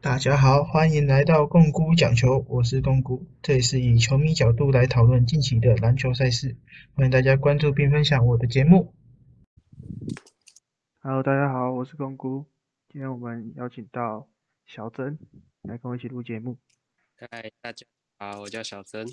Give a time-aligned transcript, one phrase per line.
[0.00, 6.56] 大家好，欢迎来到共姑讲球，我是共姑，这里是以球迷角度来讨论近期的篮球赛事，
[6.94, 8.94] 欢迎大家关注并分享我的节目。
[11.00, 12.46] Hello，大家好，我是共姑。
[12.88, 14.28] 今天我们邀请到
[14.66, 15.18] 小曾
[15.62, 16.58] 来跟我一起录节目。
[17.16, 17.84] 嗨，大家
[18.20, 19.04] 好，我叫小曾。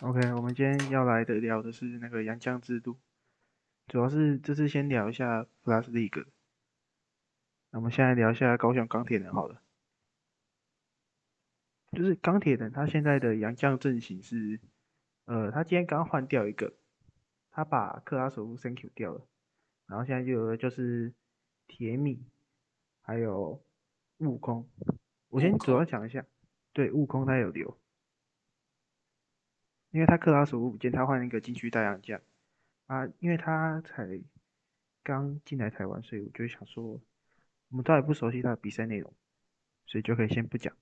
[0.00, 2.98] OK，我们今天要来的聊的是那个洋将制度，
[3.86, 6.26] 主要是这次先聊一下 Plus League。
[7.70, 9.61] 那我们现在聊一下高雄钢铁人好了，
[11.92, 14.58] 就是钢铁人他现在的洋将阵型是，
[15.26, 16.72] 呃，他今天刚换掉一个，
[17.50, 19.26] 他把克拉索夫 Thank you 掉了，
[19.86, 21.12] 然后现在就有的就是
[21.66, 22.24] 铁米，
[23.02, 23.62] 还有
[24.18, 24.66] 悟空。
[25.28, 26.24] 我先主要讲一下，
[26.72, 27.78] 对，悟空他有留，
[29.90, 32.18] 因为他克拉索夫不见，他换一个禁区大洋将
[32.86, 34.18] 啊，因为他才
[35.02, 36.84] 刚进来台湾，所以我就想说，
[37.68, 39.12] 我们都还不熟悉他的比赛内容，
[39.84, 40.74] 所以就可以先不讲。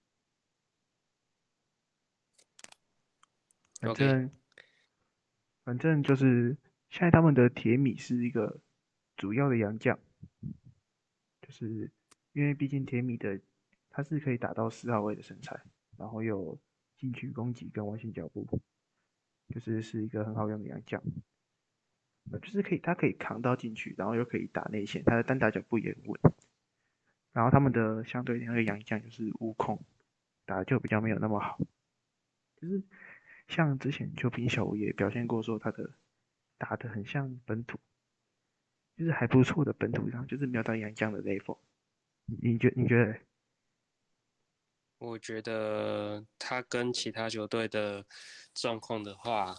[3.80, 4.30] 反正
[5.64, 6.56] 反正就是
[6.88, 8.60] 现在他们的铁米是一个
[9.16, 9.98] 主要的洋将，
[11.42, 11.90] 就是
[12.32, 13.40] 因为毕竟铁米的
[13.88, 15.58] 他是可以打到四号位的身材，
[15.96, 16.58] 然后有
[16.96, 18.46] 禁区攻击跟外线脚步，
[19.48, 21.02] 就是是一个很好用的洋将。
[22.30, 26.20] 呃，就是可以，他可以扛到进去，然后又可以打内线，他的单打脚步也很稳。
[27.32, 29.82] 然后他们的相对那个洋将就是悟空，
[30.44, 31.58] 打的就比较没有那么好。
[32.56, 32.82] 就是
[33.50, 35.90] 像之前邱平小吴也表现过，说他的
[36.56, 37.78] 打得很像本土，
[38.96, 41.58] 就是还不错的本土，然后就是没有到洋将的 level。
[42.26, 43.18] 你觉你觉得？
[44.98, 48.06] 我觉得他跟其他球队的
[48.54, 49.56] 状况的话，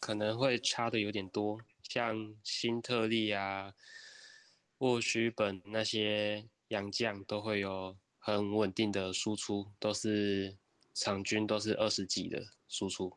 [0.00, 1.60] 可能会差的有点多。
[1.82, 3.74] 像新特利啊、
[4.78, 10.56] 沃许本那些洋将都会有很稳定的输出，都是
[11.00, 13.16] 场均都是二十几的输出。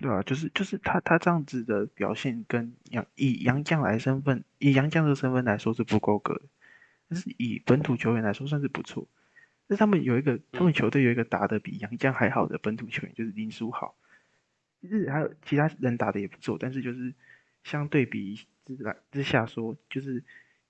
[0.00, 6.42] 对啊，就是就是他他这样子的表现跟杨以杨将来身份，以杨将的身份来说是不够格的，
[7.08, 9.08] 但是以本土球员来说算是不错。
[9.66, 13.96] 但是他们有一个，他们球队有一个打的比杨将还好的本土球员，就是林书豪。
[14.82, 17.14] 其实还有其他人打的也不错，但是就是
[17.62, 20.22] 相对比之来之下说，就是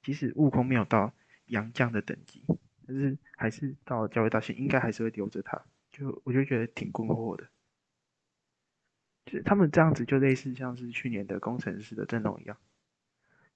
[0.04, 1.12] 即使悟空没有到
[1.46, 2.44] 杨将的等级，
[2.86, 5.60] 但是还是到了交流大学，应该还是会留着他。
[5.90, 7.48] 就我就觉得挺困惑的。
[9.26, 12.58] 就是他们这样子就类似像是去年的工程师的阵容一样，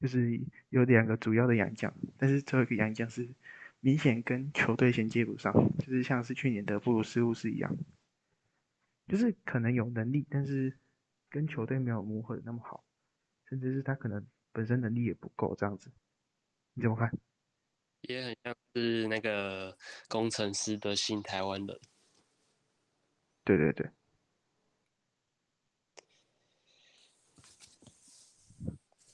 [0.00, 0.40] 就是
[0.70, 3.28] 有两个主要的洋将，但是最后一个洋将是
[3.80, 7.76] 明显跟球队衔接不上，就是像是去年的布鲁斯乌斯一样，
[9.08, 10.74] 就是可能有能力，但是
[11.28, 12.82] 跟球队没有磨合的那么好，
[13.46, 15.90] 甚至是他可能本身能力也不够这样子，
[16.72, 17.12] 你怎么看？
[18.02, 19.76] 也很像是那个
[20.08, 21.80] 工程师的新台湾人。
[23.44, 23.90] 对对对，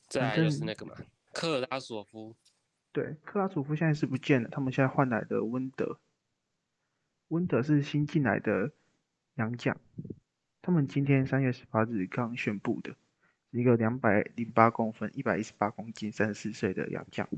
[0.08, 0.96] 再来就是那个嘛，
[1.32, 2.34] 克拉索夫，
[2.92, 6.00] 对，克拉索夫现在是不见了，他们现在换来的温德，
[7.28, 8.72] 温德是新进来的
[9.34, 9.80] 洋将，
[10.60, 12.96] 他们今天三月十八日刚宣布的，
[13.52, 17.28] 是一个两百零八公分、一百一十八公斤、三十四岁的洋将，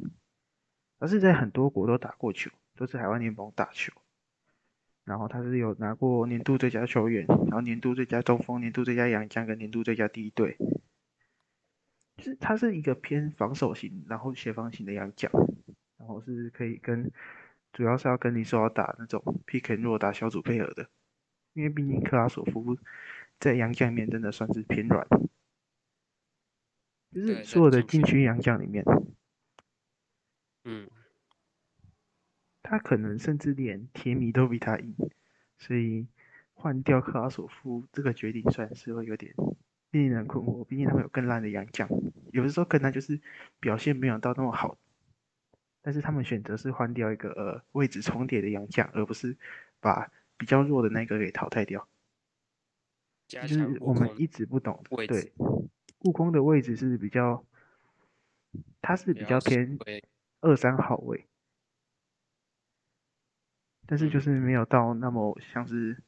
[0.99, 3.93] 他是在很多国都打过球，都是海外联盟打球，
[5.05, 10.57] 然后他是有拿过年度最佳球员，然后年度最佳中锋、年度最佳洋将跟年度最佳第一队。
[12.17, 15.31] 就是他是一个偏防守型，然后协防型的洋将，
[15.99, 17.11] 然后是可以跟
[17.75, 20.89] 主要是要跟林书豪打那种 pick and roll 打小组配合的，
[21.53, 22.79] 因为毕竟克拉索夫
[23.39, 25.07] 在洋将里面真的算是偏软，
[27.13, 28.83] 就是所有的禁区洋将里面，
[30.69, 30.91] 嗯，
[32.61, 34.95] 他可能甚至连铁米都比他硬，
[35.59, 36.09] 所以
[36.55, 39.33] 换掉克拉索夫这个决定算是会有点
[39.93, 40.65] 令人困惑。
[40.65, 41.89] 毕竟他们有更烂的洋将，
[42.33, 43.21] 有的时候可能就是
[43.61, 44.77] 表现没有到那么好，
[45.83, 49.37] 但是他们选择是换掉一个呃位置重叠的洋将，而不是
[49.79, 51.87] 把比较弱的那个给淘汰掉。
[53.29, 55.33] 就是我们一直不懂的，对，
[56.01, 57.45] 悟空的位置是比较，
[58.81, 60.03] 他是比较偏会
[60.47, 61.27] 二三号位，
[63.85, 66.01] 但是就嗯是没有到那么像是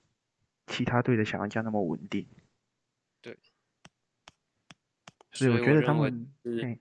[0.68, 2.24] 其他队的小玩家那么稳定。
[3.20, 3.36] 对，
[5.32, 6.32] 所以我觉得他们，
[6.62, 6.78] 哎，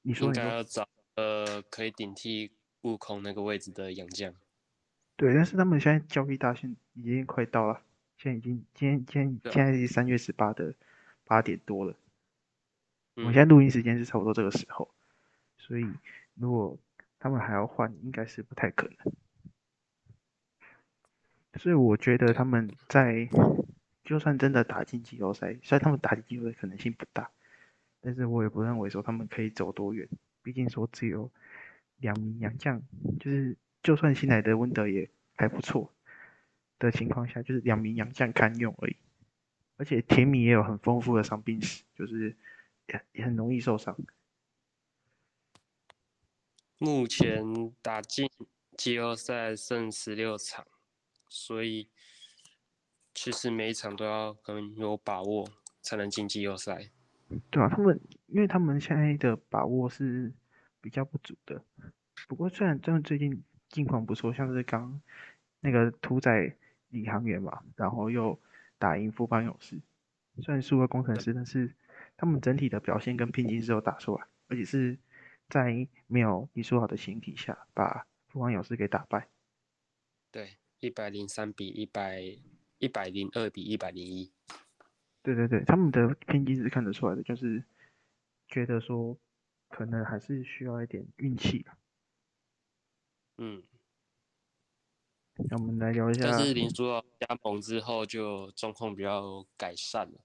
[0.00, 2.50] 你说应你要找呃可以顶替
[2.80, 4.34] 悟空那个位置的洋将。
[5.16, 7.82] 对，但是他们现在交易大限已经快到了，
[8.16, 10.74] 现在已经今天今天现在是三月十八的
[11.24, 11.94] 八点多了，
[13.16, 14.94] 我现在录音时间是差不多这个时候，
[15.58, 15.84] 所以
[16.34, 16.78] 如果
[17.18, 19.12] 他们还要换，应该是不太可能。
[21.54, 23.28] 所以我觉得他们在
[24.04, 27.30] 就算真的打进季后赛，虽然他们打进季后赛可能性不大，
[28.00, 30.08] 但是我也不认为说他们可以走多远。
[30.42, 31.30] 毕竟说只有
[31.98, 32.80] 两名洋将，
[33.18, 35.92] 就是就算新来的温德也还不错
[36.78, 38.96] 的情况下，就是两名洋将堪用而已。
[39.76, 42.36] 而且田米也有很丰富的伤病史，就是
[42.86, 43.96] 也也很容易受伤。
[46.82, 47.44] 目前
[47.82, 48.26] 打进
[48.74, 50.66] 季后赛剩十六场，
[51.28, 51.90] 所以
[53.12, 55.46] 其实每一场都要很有把握
[55.82, 56.90] 才能进季后赛。
[57.50, 60.32] 对啊，他们因为他们现在的把握是
[60.80, 61.62] 比较不足的。
[62.26, 65.02] 不过虽然他们最近近况不错，像是刚
[65.60, 66.56] 那个屠宰
[66.88, 68.40] 领航员嘛，然后又
[68.78, 69.78] 打赢富邦勇士，
[70.42, 71.74] 虽然输了工程师，但是
[72.16, 74.98] 他们整体的表现跟拼劲是有打出来，而且是
[75.50, 79.28] 在没有李书豪的前提下，把富邦勇士给打败。
[80.30, 82.22] 对，一百零三比一百
[82.78, 84.32] 一百零二比一百零一。
[85.22, 87.62] 对对对，他们的拼劲是看得出来的，就是
[88.48, 89.18] 觉得说
[89.68, 91.76] 可能还是需要一点运气吧
[93.36, 93.62] 嗯，
[95.34, 96.30] 那我们来聊一下。
[96.30, 100.20] 但是林书豪加盟之后，就状况比较改善了。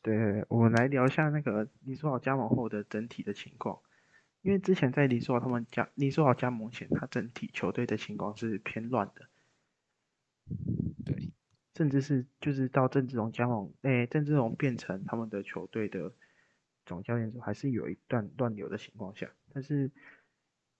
[0.00, 3.80] 对，我们来聊一下那个林书豪加盟后的整体的情况。
[4.44, 9.26] 因为之前在林书豪他们加林书豪加盟前，他整体球队的情况是偏乱的。
[11.04, 11.30] 对。
[11.74, 16.12] 甚至是就是到郑志龙加盟，哎，郑志龙变成他们的球队的
[16.84, 19.28] 总教练之后，还是有一段乱流的情况下。
[19.52, 19.90] 但是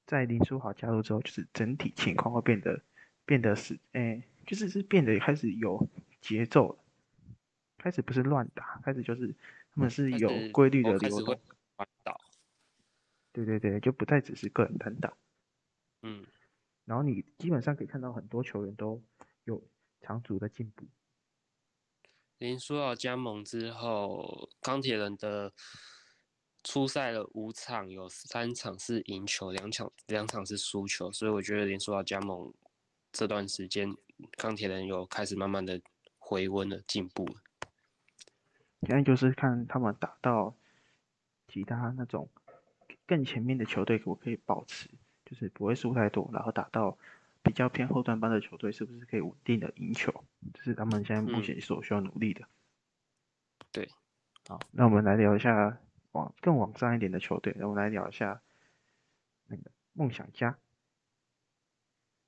[0.06, 2.80] 在林书豪加入之后，就是整体情况会变得
[3.24, 5.88] 变得是，哎，就是是变得开始有
[6.20, 6.78] 节奏了，
[7.78, 9.34] 开始不是乱打，开始就是
[9.74, 11.40] 他们是有规律的流动。
[13.34, 15.14] 对对对，就不再只是个人单打。
[16.00, 16.24] 嗯，
[16.86, 19.02] 然后你基本上可以看到很多球员都
[19.44, 19.62] 有。
[20.06, 20.84] 长足的进步。
[22.36, 25.50] 林书豪加盟之后，钢铁人的
[26.62, 32.52] 初赛了五场，有三场是赢球，两场两场是输球，所以我觉得林书豪加盟
[33.12, 33.96] 这段时间，
[34.32, 35.80] 钢铁人有开始慢慢的
[36.18, 37.40] 回温了，进步了。
[38.82, 40.54] 现在就是看他们打到
[41.48, 42.28] 其他那种
[43.06, 44.88] 更前面的球队，我可以保持，
[45.24, 46.96] 就是不会输太多，然后打到。
[47.46, 50.24] 比较偏后段班的球队是不是可以稳定的赢球？
[50.54, 52.40] 这是他们现在目前所需要努力的。
[53.70, 53.86] 对，
[54.48, 55.76] 好，那我们来聊一下
[56.12, 57.54] 往更往上一点的球队。
[57.58, 58.40] 那我们来聊一下
[59.48, 60.56] 那个梦想家。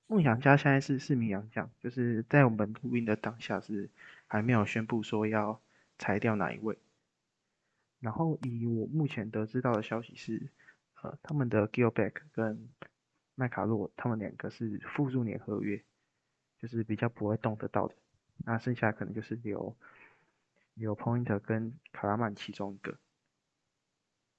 [0.06, 3.88] 梦想家现在是四名洋将，就是在我们录音的当下是
[4.26, 5.58] 还没有宣布说要
[5.99, 6.76] 裁掉哪一位。
[8.00, 10.50] 然后以我目前得知到的消息是，
[11.03, 12.69] 呃，他们的 Gilback 跟
[13.35, 15.85] 麦卡洛他们两个是附数年合约，
[16.59, 17.95] 就是比较不会动得到的。
[18.45, 19.77] 那剩下可能就是留
[20.75, 22.99] 留 Point 跟卡拉曼其中一个。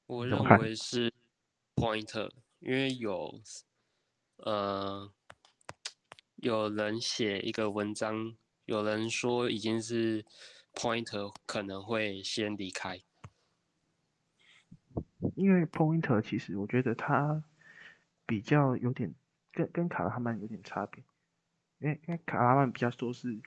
[0.08, 1.14] 我认为是
[1.76, 3.42] Point，因为有
[4.38, 5.12] 呃
[6.38, 10.26] 有人写一个文章，有人说已经是
[10.74, 13.02] Point 可能会先离开。
[15.36, 17.44] 因为 Point 其实我觉得他。
[18.30, 19.16] 比较有点
[19.54, 21.02] 跟跟卡拉曼有点差别，
[21.80, 23.40] 因为因为卡拉曼比较说是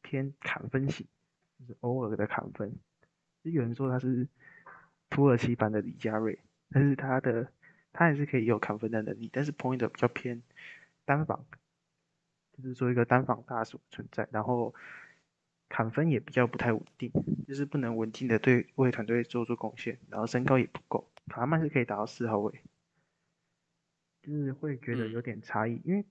[0.00, 1.04] 偏砍分型，
[1.58, 2.72] 就是偶尔的砍分。
[3.42, 4.28] 就有人说他是
[5.10, 6.38] 土耳其版的李佳瑞，
[6.70, 7.50] 但是他的
[7.92, 10.40] 他也是可以有砍分的能力，但是 point 比较偏
[11.04, 11.44] 单防，
[12.56, 14.72] 就是说一个单防大手存在，然后
[15.68, 17.10] 砍分也比较不太稳定，
[17.48, 21.10] 就是不能稳定的对为团队做出贡献，然后身高也不够。
[21.28, 22.60] 卡拉曼是可以打到四号位。
[24.20, 26.04] 就是会觉得有点差异，因为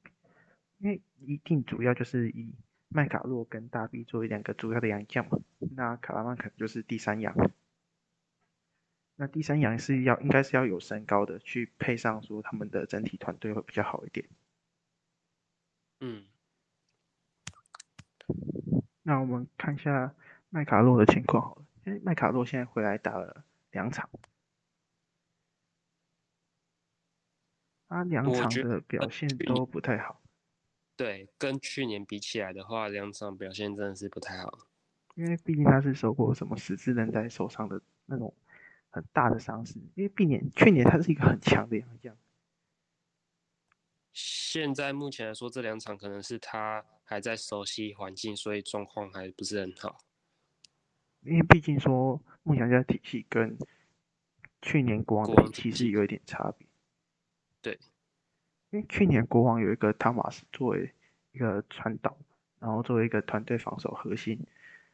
[0.79, 2.51] 因为一定主要就是以
[2.87, 5.37] 麦卡洛跟大 B 作为两个主要的洋将嘛，
[5.75, 7.35] 那卡拉曼可能就是第三洋。
[9.17, 14.27] 那第三洋是要应该是要有身高的，去配上说他们的整体团队会比较好一点。
[15.99, 16.25] 嗯，
[19.03, 20.15] 那我们看一下
[20.49, 24.09] 麦卡洛的情况好了，因为麦卡洛现在回来打了两场。
[27.89, 30.21] 他两场的表现都不太好，
[30.97, 34.67] 对，跟去年比起来的话，两场表现真的是不太好。
[35.15, 38.33] 因为毕竟他是受过什么十字韧带受伤的那种
[38.89, 39.79] 很大的伤势。
[39.95, 42.15] 因为去年去年他是一个很强的洋将，
[44.13, 49.97] 现在目前来说，这两场可能是他还在熟悉环境，所以状况还不是很好。
[51.21, 53.57] 因为毕竟说梦想家体系跟
[54.61, 56.66] 去年国王的体系有一点差别。
[57.67, 57.79] 对，
[58.69, 60.93] 因为去年国王有一个汤马斯作为
[61.33, 62.17] 一个传导，
[62.59, 64.39] 然后作为一个团队防守核心。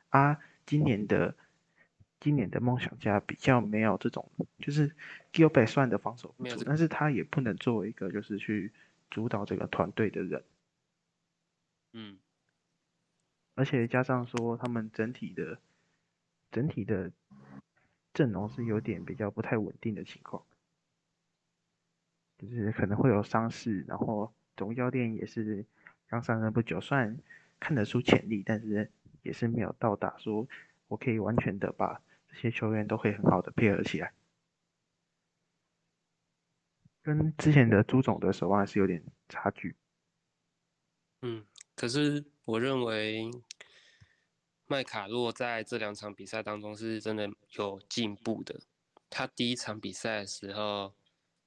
[0.09, 1.35] 啊，今年的
[2.19, 4.95] 今年的梦想家比较没有这种，就是
[5.31, 8.71] Gilbert 算的防守不错，但是他也不能作为一个就是去
[9.11, 10.43] 主导这个团队的人。
[11.91, 12.17] 嗯，
[13.53, 15.59] 而且加上说他们整体的
[16.51, 17.11] 整体的
[18.13, 20.43] 阵容是有点比较不太稳定的情况，
[22.49, 25.65] 就是可能会有伤势，然后总教练也是
[26.07, 27.17] 刚上任不久，虽然
[27.59, 28.91] 看得出潜力，但是。
[29.23, 30.45] 也是没有到达说，
[30.89, 34.11] 我可以完全的把这些球员都会很好的配合起来，
[37.01, 39.77] 跟之前的朱总的手腕是有点差距。
[41.21, 43.31] 嗯，可是我认为
[44.67, 48.59] 麦卡洛在这两场比赛当中是真的有进步的。
[49.09, 50.93] 他第一场比赛的时候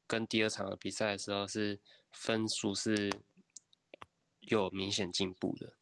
[0.06, 1.78] 跟第二场的比赛的时候是
[2.10, 3.10] 分数是
[4.40, 5.72] 有明显进步的。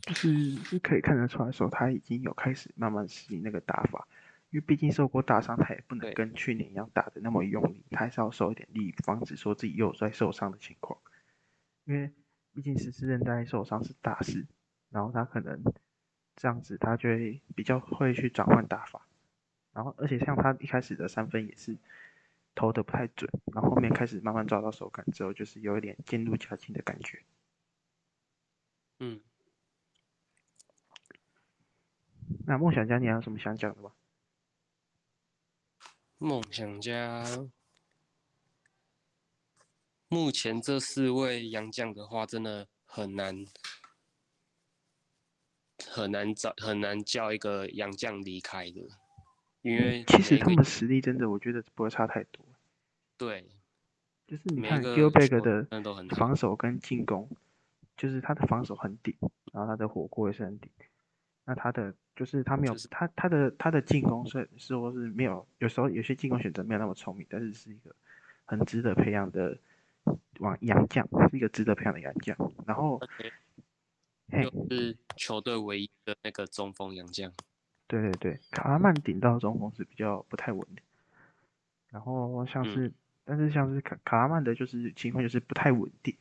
[0.00, 4.08] 就是是可以看得出来说，他已经有开始慢慢适应那个打法，
[4.48, 10.98] 因为毕竟受过大伤，他也不能跟去年一样打的那么用力，他还是要受一点力，防止说自己又在受伤的情况。
[11.84, 12.10] 因为
[12.54, 14.46] 毕竟十字韧带受伤是大事，
[14.88, 15.62] 然后他可能
[16.36, 19.06] 这样子，他就会比较会去转换打法，
[19.74, 21.76] 然后而且像他一开始的三分也是
[22.54, 27.24] 投的不太准，然后后面开始慢慢抓到手感之后，就是有一点渐入佳境的感觉。
[28.98, 29.20] 嗯。
[32.46, 33.92] 那梦想家，你还有什么想讲的吗？
[36.18, 37.24] 梦想家
[40.08, 43.44] 目前这四位洋将的话，真的很难
[45.86, 48.88] 很难找很难叫一个洋将离开的，
[49.64, 52.44] 因为其实他们实力真的，我觉得不会差太多。
[53.16, 53.46] 对，
[54.26, 55.66] 就是你看 Gilbert 的
[56.14, 57.30] 防守跟进攻，
[57.96, 59.16] 就是他的防守很顶，
[59.54, 60.70] 然后他的火锅也是很顶。
[61.46, 67.96] 那他的就是他没有他他的他的进攻是说是没有，有时候有些进攻选择没有那么聪明，但是是一个
[68.44, 69.56] 很值得培养的
[70.40, 72.36] 往洋将，是一个值得培养的洋将。
[72.66, 73.00] 然后，
[74.28, 77.32] 又是球队唯一的那个中锋洋将。
[77.86, 80.82] 对对对，卡拉曼顶到中锋是比较不太稳的。
[81.90, 82.92] 然后像是，
[83.24, 86.16] 但是像是卡卡拉曼的，就是情况就是不太稳定，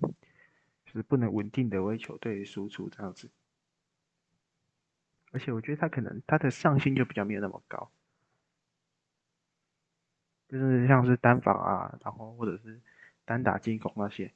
[0.86, 3.29] 就是不能稳定的为球队输出这样子。
[5.32, 7.89] 而且我觉得他可能他的上限就比较没有那么高，
[10.48, 12.79] 就是像是单防啊，然后或者是
[13.25, 14.32] 单打进攻那些。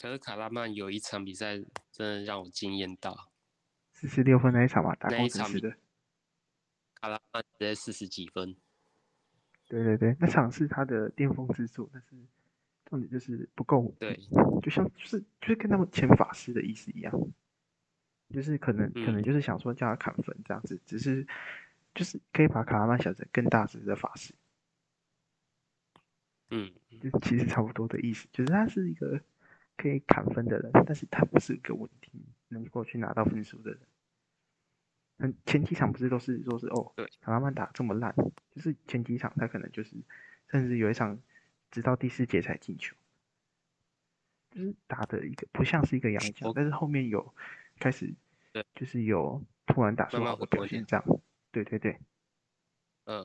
[0.00, 1.58] 可是卡拉曼有一场比赛
[1.92, 3.29] 真的让我惊艳到，
[4.00, 5.76] 四十六分那一场嘛，打工程师的。
[6.94, 8.56] 卡拉曼直接四十几分。
[9.68, 12.16] 对对对，那场是他的巅峰之作，但是
[12.86, 13.94] 重点就是不够。
[13.98, 14.18] 对，
[14.62, 17.12] 就像就是就是跟他们前法师的意思一样。
[18.32, 21.26] 就是可能可能就是想说叫他砍分这样子，只是
[21.94, 24.32] 就是可以把卡拉曼想成更大只的法师，
[26.48, 29.20] 嗯，就其实差不多的意思，就是他是一个
[29.76, 32.10] 可以砍分的人，但是他不是一个稳定
[32.48, 33.80] 能够去拿到分数的人。
[35.20, 38.14] 嗯，前几场不是都是说是哦，对，卡拉曼打这么烂，
[38.50, 39.96] 就是前几场他可能就是
[40.48, 41.18] 甚至有一场
[41.70, 42.96] 直到第四节才进球，
[44.50, 47.34] 就是打的一个不像是一个洋将，但是后面有。
[47.82, 48.12] 开始，
[48.52, 51.02] 对，就是有突然打出好的表现，这样，
[51.50, 51.98] 对对对，
[53.04, 53.24] 嗯，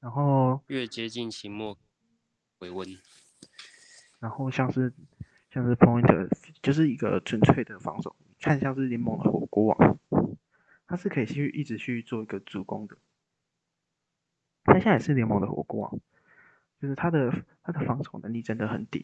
[0.00, 1.76] 然后越接近期末
[2.58, 2.88] 回温，
[4.20, 4.90] 然后像是
[5.50, 6.30] 像是 Point，
[6.62, 9.98] 就是一个纯粹的防守，看像是联盟的火锅王，
[10.92, 12.98] 他是可以去一直去做一个主攻的，
[14.64, 15.98] 他现在也是联盟的火锅王，
[16.82, 19.02] 就是他的他的防守能力真的很顶。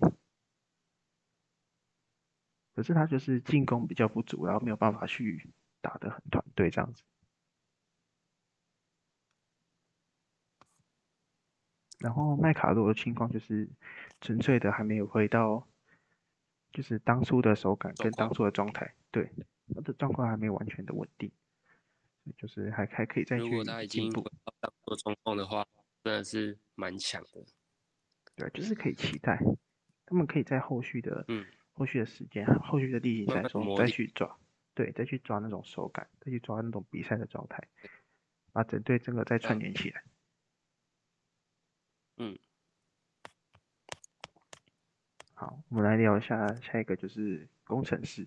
[2.75, 5.49] 可是他就是进攻比较不足，然后没有办法去
[5.80, 7.02] 打得很团队这样子。
[12.00, 13.66] 然后麦卡洛的情况就是
[14.21, 15.66] 纯粹的还没有回到，
[16.71, 19.33] 就是当初的手感跟当初的状态，对
[19.75, 21.33] 他的状况还没有完全的稳定，
[22.37, 23.56] 就是还还可以再去进步。
[23.56, 25.66] 如果他已经当初状况的话，
[26.02, 27.44] 真的是蛮强的。
[28.35, 29.38] 对，就是可以期待，
[30.04, 31.47] 他们可以在后续的嗯。
[31.73, 34.37] 后续的时间，后续的例行赛中再去抓，
[34.75, 37.68] 对，再去抓那种手感，再去抓那种比赛的状态，
[38.50, 40.02] 把整队整个再串联起来。
[42.16, 42.37] 嗯，
[45.35, 48.26] 好，我们来聊一下下一个，就是工程师。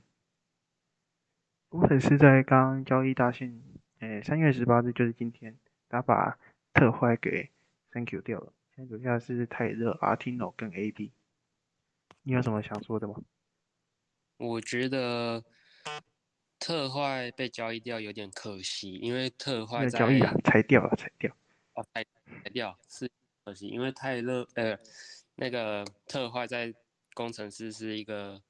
[1.67, 3.61] 工程师在刚交易大限，
[4.01, 5.55] 诶，三月十八日就是今天，
[5.87, 6.35] 他把
[6.73, 7.51] 特坏给
[7.91, 11.11] Thank you 掉了，现在留下是泰勒、阿提诺跟 AB。
[12.23, 13.21] 你有什么想说的吗？
[14.37, 15.43] 我觉得
[16.57, 21.31] 特坏被交易掉有点可惜，因为特坏在交易啊，裁掉了，裁掉。
[21.75, 22.03] 哦，裁
[22.43, 23.07] 裁掉是
[23.45, 24.75] 可惜，因为泰勒呃
[25.35, 26.73] 那个特坏在
[27.13, 28.41] 工程师是一个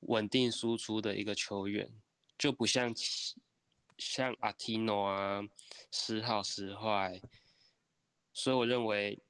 [0.00, 1.88] 稳定输出的一个球员，
[2.36, 2.94] 就不像
[4.00, 5.42] 像阿提诺啊
[5.92, 7.20] 时好时坏，
[8.32, 9.22] 所以我认为。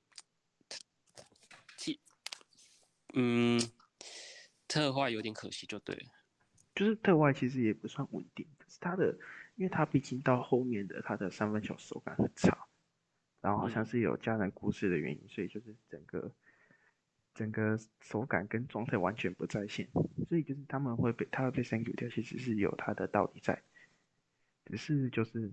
[3.13, 3.61] 嗯，
[4.69, 6.07] 特坏有点可惜，就对了，
[6.77, 9.19] 就是特坏其实也不算稳定，可是他的，
[9.57, 12.69] 因为他毕竟到后面的他的三分球手感很差，
[13.41, 16.33] 然后好像是有家人故事的原因，所以就是整个
[17.35, 19.89] 整个手感跟状态完全不在线，
[20.29, 23.61] 所以就是他们会被他会被删除掉，其实是有他的道理在，
[24.71, 25.53] 只是就是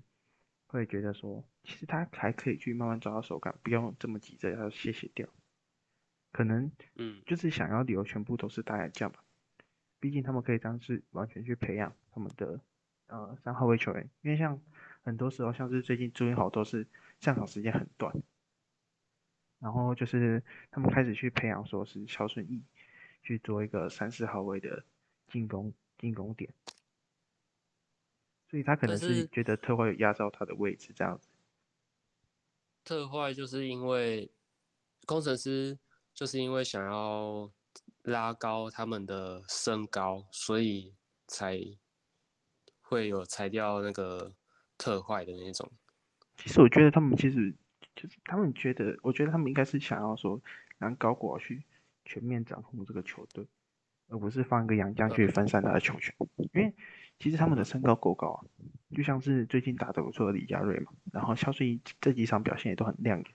[0.68, 5.28] 会觉得说，其实他还可以去慢慢找到手感，不用这么急着要卸卸掉。
[6.32, 9.24] 可能，嗯，就是想要理由全部都是大洋将吧，
[10.00, 12.62] 毕竟他们可以当时完全去培养他们的
[13.08, 14.62] 呃三号位球员，因为像
[15.02, 16.86] 很多时候像是最近朱云豪都是
[17.20, 18.14] 上场时间很短，
[19.60, 22.64] 然后就是他们开始去培养说是肖顺义
[23.24, 24.84] 去做一个三四号位的
[25.28, 26.54] 进攻进攻点，
[28.50, 31.28] 所以他可能是觉得特坏有压到他的位置这样子，
[32.84, 34.32] 特坏就是因为
[35.06, 35.78] 工程师。
[36.18, 37.52] 就是因为想要
[38.02, 40.96] 拉高他们的身高，所以
[41.28, 41.60] 才
[42.82, 44.34] 会有裁掉那个
[44.80, 45.72] 特坏的那种。
[46.36, 47.54] 其实我觉得他们其实
[47.96, 50.42] 就是他们觉得，我觉得他们应该是想要说
[50.80, 51.64] 让高国去
[52.04, 53.48] 全面掌控这个球队，
[54.08, 56.16] 而不是放一个杨将去分散他的球权。
[56.36, 56.74] 因为
[57.20, 58.40] 其实他们的身高够高啊，
[58.96, 63.28] 就像是最近打得不错的李佳瑞嘛，然后肖顺义这几场表现也都很亮眼。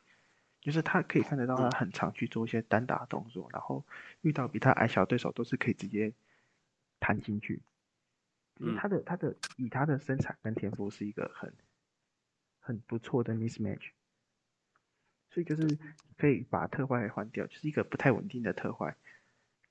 [0.60, 3.84] 就是他可以看得到，他很常去做一些单打动作，然后
[4.20, 6.12] 遇到比他矮小对手都是可以直接
[7.00, 7.60] 弹进去。
[8.60, 11.52] 嗯，他的他的以他的身材跟天赋是一个很
[12.60, 13.90] 很不错的 mismatch，
[15.30, 15.78] 所以就是
[16.16, 18.94] 可以把特坏换掉，就是一个不太稳定的特坏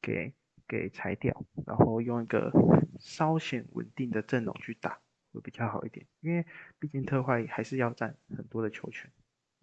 [0.01, 0.33] 给
[0.71, 2.51] 给裁掉，然后用一个
[2.99, 4.99] 稍显稳定的阵容去打
[5.33, 6.45] 会比较好一点，因为
[6.79, 9.11] 毕竟特坏还是要占很多的球权，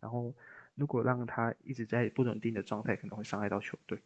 [0.00, 0.34] 然后。
[0.78, 4.00] 如果让他一直在不稳定的状态，可能会伤害到球队。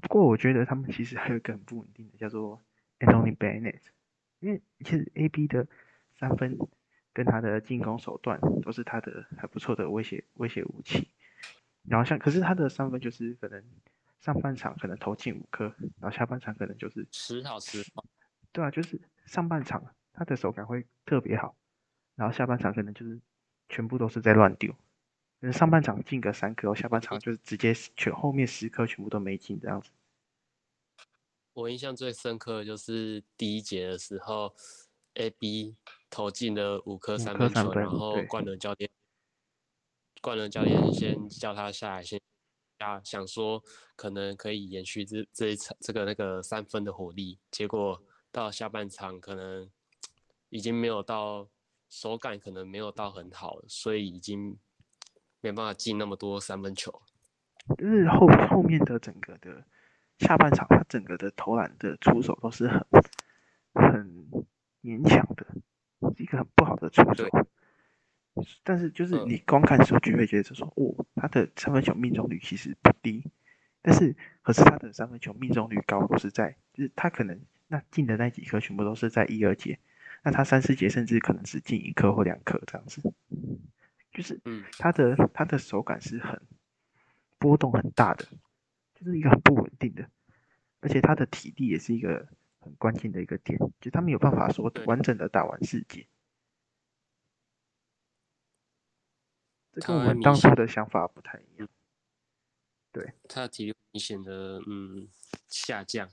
[0.00, 2.62] 不过我觉得他们其实还有一个很不稳定的，叫做
[3.00, 3.80] Anthony Bennett，
[4.38, 5.66] 因为其实 AB 的
[6.14, 6.56] 三分
[7.12, 11.10] 跟他的进攻手段都是他的还不错的威胁威胁武器。
[11.88, 13.64] 然后像可是他的三分就是可能
[14.20, 15.64] 上半场可能投进五颗，
[16.00, 18.04] 然后下半场可能就是十好十好。
[18.52, 21.56] 对啊，就是上半场他的手感会特别好。
[22.14, 23.20] 然后下半场可能就是
[23.68, 24.74] 全部都是在乱丢，
[25.40, 29.90] 嗯，上半场进个三颗，下半场就是直接全后面十颗全部都没进这样子。
[31.52, 34.54] 我印象最深刻的就是第一节的时候
[35.14, 35.76] ，A B
[36.08, 38.90] 投进了五颗三分球，然后冠伦教练，
[40.20, 42.20] 冠伦教练先叫他下来，先
[42.78, 43.62] 啊想说
[43.94, 49.70] 可能可以延续这这一场这个那个三分的火力，结果到下半场可能
[50.48, 51.48] 已经没有到。
[51.88, 54.58] 手感可能没有到很好，所以已经
[55.40, 57.00] 没办法进那么多三分球。
[57.78, 59.64] 就是后后面的整个的
[60.18, 62.84] 下半场，他整个的投篮的出手都是很
[63.72, 64.28] 很
[64.82, 65.46] 勉强的，
[66.18, 67.24] 一个很不好的出手。
[68.62, 73.24] 但是就是你光看数据会觉得说，哦，他的三分球命中率其实不低。
[73.82, 79.78] 但是可是他的三分球命中率高都是在，就是他可能那进的那几颗全部都是在一二节。
[80.22, 83.00] 那他三四节甚至可能只进一颗或两颗这样子，
[84.10, 84.40] 就是
[84.76, 86.40] 他的他的手感是很
[87.38, 88.26] 波动很大的，
[88.94, 90.08] 就是一个很不稳定的，
[90.80, 92.26] 而且他的体力也是一个
[92.58, 96.04] 很关键的一个点，就他没有办法说完整的打完四节，
[99.80, 101.68] 这跟我们当初的想法不太一样。
[102.92, 105.06] 对，他的体力明显的嗯
[105.48, 106.08] 下降。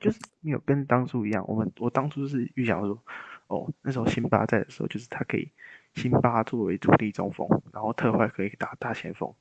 [0.00, 3.00] 就是没有跟当初一样，我们我当初是预想说，
[3.46, 5.52] 哦，那时候辛巴在的时候，就是他可以
[5.94, 9.32] 辛巴作为主力中锋，然后特坏可以打大前锋，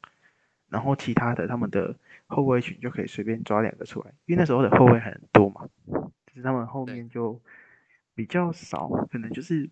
[0.70, 5.68] 然后其他的他们的后卫群就可以随便抓两个出来，因为那时候的后卫很多嘛，
[6.28, 7.42] 只是他们后面就
[8.14, 9.68] 比较少，可能就是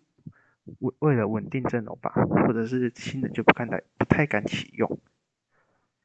[0.80, 5.00] 为为了稳定阵容吧，或者是新人就不看待，不太敢启用。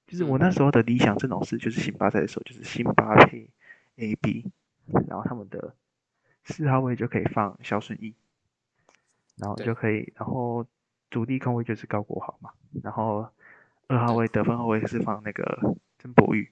[0.07, 3.51] 就是我那时候的理想阵容是，就是辛巴在的时候，就是辛巴配。
[4.01, 4.49] A、B，
[5.09, 5.75] 然后他们的
[6.45, 8.15] 四号位就可以放肖顺义，
[9.37, 10.65] 然后就可以，然后
[11.11, 12.53] 主力控位就是高国豪嘛，
[12.85, 13.29] 然后
[13.89, 16.49] 二号位得分后卫是放那个曾博宇，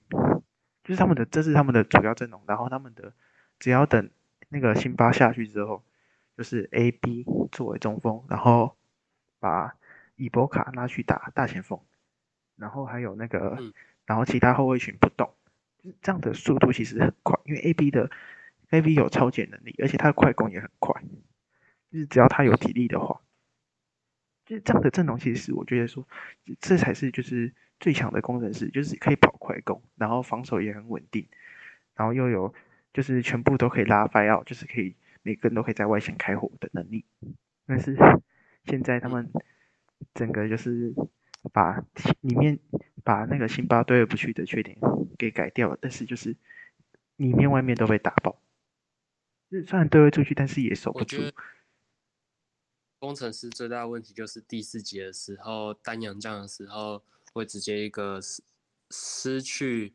[0.83, 3.13] 就是他们的这是他们的主要阵容，然后他们的
[3.59, 4.09] 只要等
[4.49, 5.81] 那个辛巴下去之后，
[6.37, 8.77] 就是 A B 作为中锋，然后
[9.39, 9.75] 把
[10.15, 11.79] 伊波卡拉去打大前锋，
[12.55, 13.73] 然后还有那个，嗯
[14.05, 15.33] 然后其他后卫群不动，
[15.83, 18.09] 就是这样的速度其实很快，因为 A B 的
[18.69, 21.01] A B 有超解能力，而且他的快攻也很快，
[21.91, 23.19] 就是只要他有体力的话，
[24.45, 26.07] 就是这样的阵容，其实我觉得说，
[26.61, 31.27] 这才是就是最强的工程师，就是可以跑快攻，然后防守也很稳定，
[31.95, 32.53] 然后又有
[32.93, 34.95] 就是全部都可以拉 f i 就是可以
[35.27, 37.03] 每个人都可以在外线开火的能力。
[37.65, 37.97] 但是
[38.63, 39.29] 现在他们
[40.13, 40.93] 整个就是
[41.51, 41.83] 把
[42.21, 42.57] 里面
[43.03, 44.77] 把那个辛巴对而不去的缺点
[45.17, 46.37] 给改掉了，但是就是
[47.17, 48.41] 里面外面都被打爆。
[49.51, 51.17] 就是虽然对位出去，但是也守不住
[52.99, 58.41] 工程师最大的问题就是第四节的时候单阳将的时候会直接一个失
[58.89, 59.93] 失去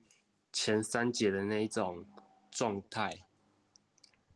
[0.53, 2.05] 前三节的那一种
[2.51, 3.25] 状态。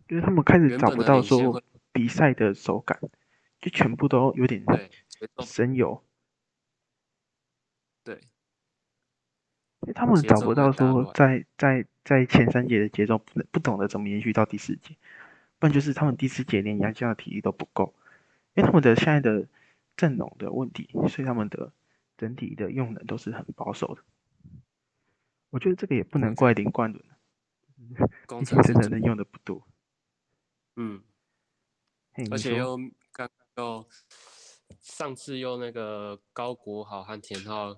[0.06, 2.98] 就是他们开始找不到说比赛的手感，
[3.60, 4.64] 就全部都有点
[5.40, 6.02] 神游。
[8.04, 8.20] 对，
[9.94, 14.94] 他们找不到说在在在前三节的节奏不不懂得怎么延续到第四节，
[15.58, 17.94] 不然就是他们第四节连杨绛的体力都不够，
[18.54, 19.48] 因为他们的现在的
[19.96, 21.72] 阵容的问题，所以他们的
[22.16, 24.02] 整体的用人都是很保守的。
[25.50, 27.04] 我觉得这个也不能怪林冠伦，
[28.26, 29.66] 工程师真的能用的不多。
[30.76, 31.02] 嗯，
[32.30, 32.78] 而且又
[33.12, 33.86] 刚又
[34.80, 37.74] 上次又那个高国豪和田浩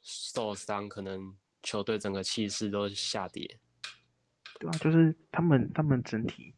[0.00, 3.58] 受伤，可能球队整个气势都下跌。
[4.58, 6.54] 对啊，就是他们他们整体，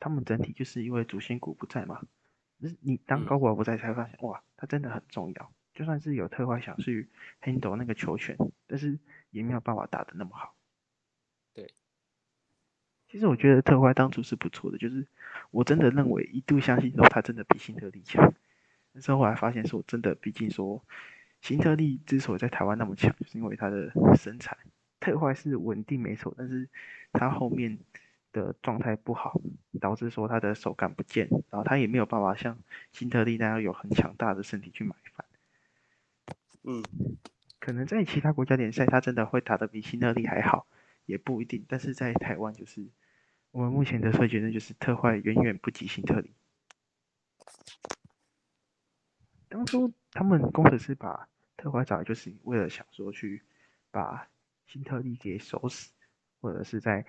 [0.00, 2.00] 他们整体就是因为主心骨不在嘛，
[2.60, 5.52] 就是你当嗯高国豪不在，才发现哇，他真的很重要。
[5.74, 7.10] 就算是有特坏想去
[7.42, 8.96] handle 那个球权，但是
[9.30, 10.54] 也没有办法打得那么好。
[11.52, 11.74] 对，
[13.14, 15.06] 其实我觉得特坏当初是不错的，就是
[15.52, 18.34] 我真的认为一度相信说他真的比辛特利强，
[18.92, 20.82] 但是后来发现说真的，毕竟说
[21.40, 24.58] 辛特利之所以在台湾那么强，就是因为他的身材。
[24.98, 26.68] 特坏是稳定没错，但是
[27.12, 27.78] 他后面
[28.32, 29.40] 的状态不好，
[29.80, 32.58] 导致说他的手感不见，然后他也没有办法像
[32.90, 35.24] 辛特利那样有很强大的身体去买饭。
[36.64, 36.82] 嗯，
[37.60, 40.66] 可能在其他国家联赛，他真的会打得比辛特利还好，
[41.06, 41.64] 也不一定。
[41.68, 42.88] 但是在台湾，就是
[43.54, 46.34] 我们目前的推觉得就是特坏远远不及新特利。
[49.48, 53.44] 当初他们工程师把特坏找，就是为了想说去
[53.92, 54.28] 把
[54.66, 55.92] 新特利给守死，
[56.40, 57.06] 或者是在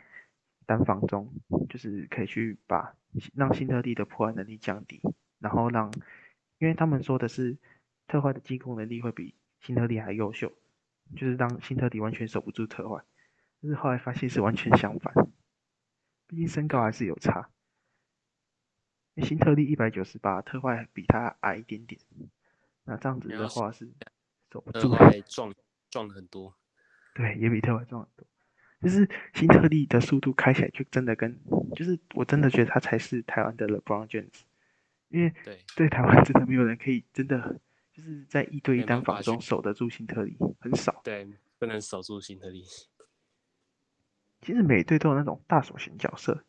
[0.68, 1.34] 单防中，
[1.68, 2.96] 就是可以去把
[3.34, 5.02] 让新特利的破坏能力降低，
[5.40, 5.92] 然后让，
[6.60, 7.58] 因为他们说的是
[8.06, 10.54] 特坏的进攻能力会比新特利还优秀，
[11.16, 13.04] 就是让新特利完全守不住特坏。
[13.64, 15.12] 但是后来发现是完全相反，
[16.28, 17.50] 毕竟身高还是有差。
[19.14, 22.02] 因为辛特利一百九十八，特坏比他矮一点点，
[22.84, 23.90] 那这样子的话是
[24.50, 24.94] 守不特住。
[24.94, 25.54] 坏撞
[25.90, 26.54] 撞很多。
[27.14, 28.28] 对，也比特坏重很多。
[28.82, 31.40] 就是新特利的速度开起来就真的跟，
[31.76, 34.42] 就是我真的觉得他才是台湾的 LeBron James，
[35.08, 37.60] 因为对，对台湾真的没有人可以真的
[37.94, 41.02] 就是在一对一没单法中守得住新特利，很少。
[41.06, 41.26] 对，
[41.58, 42.64] 不能守住新特利。
[44.46, 46.44] 其实每队都有那种大手型角色，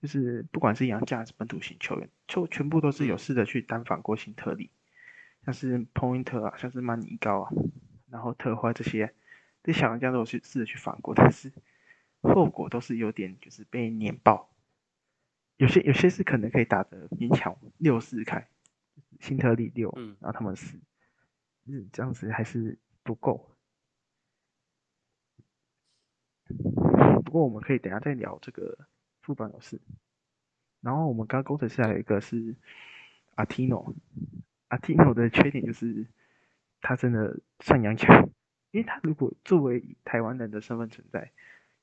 [0.00, 4.70] 就是不管是洋将还是本土型球员，就全部都是有嗯试着去单防过新特利，
[5.44, 7.52] 像是 Pointer 啊，像是曼尼高啊，
[8.08, 9.12] 然后特坏这些，
[9.62, 11.52] 这小洋将都有去试着去防过，但是
[12.22, 14.48] 后果都是有点就是被碾爆。
[15.58, 18.48] 有些有些是可能可以打得勉强六四开，
[19.20, 20.78] 新特利六，嗯然后他们四，
[21.66, 23.54] 就是这样子还是不够。
[27.28, 28.78] 不过我们可以等下再聊这个
[29.20, 29.78] 副本有事。
[30.80, 32.56] 然后我们刚刚工程师还有一个是
[33.34, 33.94] 阿提诺，
[34.68, 36.06] 阿提诺的缺点就是
[36.80, 38.30] 他真的算洋强，
[38.70, 41.30] 因为他如果作为台湾人的身份存在，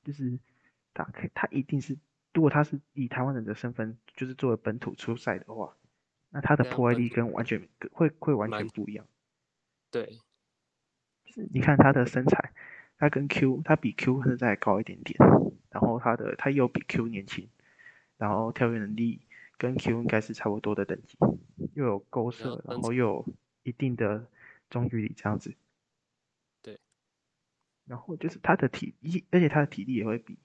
[0.02, 0.36] 就是
[0.92, 1.96] 他可以他一定是，
[2.34, 5.76] 如果他是以台湾人的身份，就是作为本土出赛的话，
[6.30, 9.06] 那他的破坏力跟完全会会完全不一样。
[9.92, 10.18] 对，
[11.24, 12.52] 就是你看他的身材，
[12.98, 15.18] 他跟 Q，他比 Q 甚至还高一点点，
[15.70, 17.48] 然后他的他又比 Q 年轻，
[18.16, 19.20] 然后跳跃能力
[19.58, 21.18] 跟 Q 应该是差不多的等级，
[21.74, 23.26] 又有勾射，然后又有
[23.62, 24.26] 一定的
[24.70, 25.54] 中距离这样子。
[26.62, 26.80] 对。
[27.84, 30.38] 然后就是他的体，一而且他的体力也会比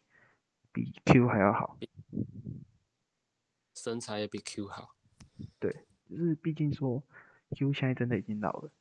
[0.73, 1.77] 比 Q 还要好，
[3.73, 4.95] 身材也比 Q 好。
[5.59, 7.01] 对就是毕竟说
[7.51, 8.71] Q 现在真的已经老了，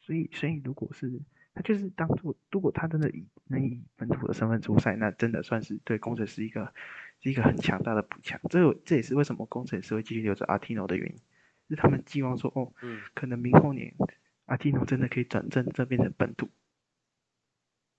[0.00, 1.20] 所以所以如果是
[1.54, 6.74] 他就是当做如果他真的以能以本土的身份出赛，那真的算是对工程师一个
[7.20, 8.40] 是一个很强大的补强。
[8.50, 11.18] 这这也是为什么工程师会继续留着阿提诺的原因，
[11.68, 13.94] 是他们寄望说哦，嗯，可能明后年
[14.46, 16.48] 阿提诺真的可以转正，这变成本土。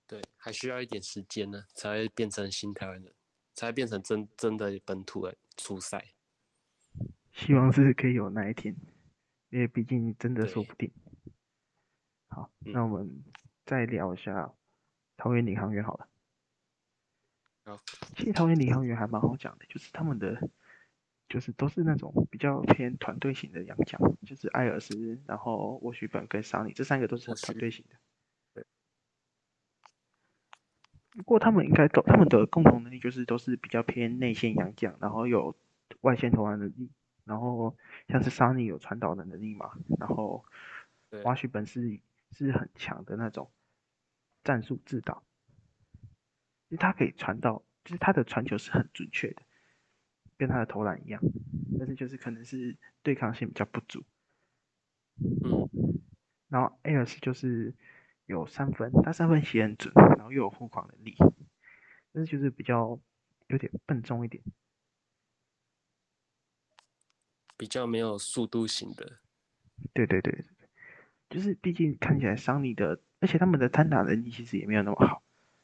[0.06, 3.12] 对，还需要一点时间呢，才会变成新台湾人，
[3.54, 6.12] 才会变成真真的本土的出赛。
[7.32, 8.76] 希望是可以有那一天，
[9.50, 10.92] 因为毕竟真的对说不定。
[12.28, 13.22] 好，嗯那我们
[13.66, 14.54] 再聊一下
[15.18, 16.08] 桃园领航员好了。
[17.64, 17.80] 好，
[18.14, 20.48] 其实桃园领航员还蛮好讲的，就是他们的
[21.28, 27.96] 就是都是那种比较偏团队型的洋将，就是艾尔斯，然后沃许本跟沙尼这三个都是很团队型的。
[28.54, 28.64] 对。
[31.10, 35.56] 不过他们应该都他们的共同能力就是都是比较偏内线洋将，然后有
[36.02, 36.88] 外线投篮能力，
[37.24, 37.76] 然后
[38.06, 40.44] 像是沙尼有传导的能力嘛，然后
[41.10, 41.98] 对瓦许本是
[42.30, 43.50] 是很强的那种
[44.46, 45.24] 战术指导，
[46.70, 49.42] 就是他可以传到，就是他的传球是很准确的，
[50.38, 51.20] 跟他的投篮一样，
[51.76, 54.04] 但是就是可能是对抗性比较不足。
[55.18, 55.68] 嗯，
[56.48, 57.74] 然后 a 尔斯就是
[58.26, 61.16] 有三分，他三分写很准，然后又有护框能力，
[62.12, 63.00] 但是就是比较
[63.48, 64.44] 有点笨重一点。
[67.56, 69.18] 比较没有速度型的。
[69.94, 70.68] 对对对对对，
[71.30, 75.20] 就是毕竟看起来桑尼的，而且他们的单打能力其实也没有那么好，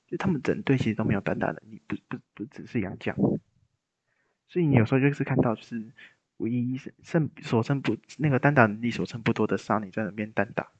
[0.08, 3.16] 就他们整队其实都没有单打能力，不不不只是杨将，
[4.48, 5.92] 所以你有时候就是看到就是
[6.38, 10.72] 唯一胜胜所剩不那个单打能力所剩不多的桑尼在那边单打，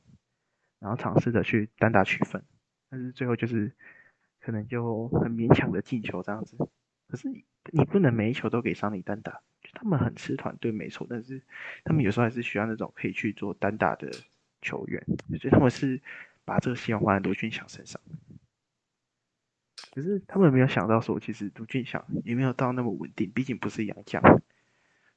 [0.81, 2.43] 然后尝试着去单打取分，
[2.91, 3.71] 但是最后就是
[4.41, 6.57] 可能就很勉强的进球这样子，
[7.07, 7.29] 可是
[7.71, 9.41] 你不能每一球都给桑尼单打。
[9.75, 11.41] 他们很吃团队没错，但是
[11.85, 14.11] 他们有时候还是需要那种可以去做单打的
[14.61, 15.01] 球员，
[15.41, 16.03] 所以他们是
[16.45, 18.01] 把这个希望放在卢俊祥身上。
[19.95, 24.23] 可是他们没有想到说，其实卢俊祥也没有到那么稳定，毕竟不是洋将。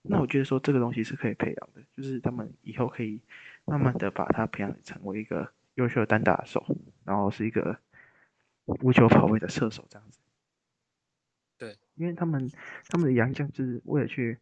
[0.01, 3.21] 那我觉得说这个东西是可以培养的，就是他们以后可以
[3.63, 6.63] 慢慢的把他培养成为一个优秀的单打手，
[7.05, 7.79] 然后是一个
[8.65, 10.19] 无球跑位的射手这样子。
[11.57, 12.51] 对，因为他们
[12.89, 14.37] 他们的洋将就是为了去，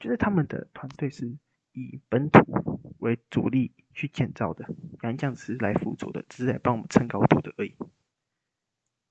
[0.00, 1.36] 就是他们的团队是
[1.72, 4.66] 以本土为主力去建造的，
[5.02, 7.76] 杨将只是来辅佐的，只是来帮我们撑高度的而已。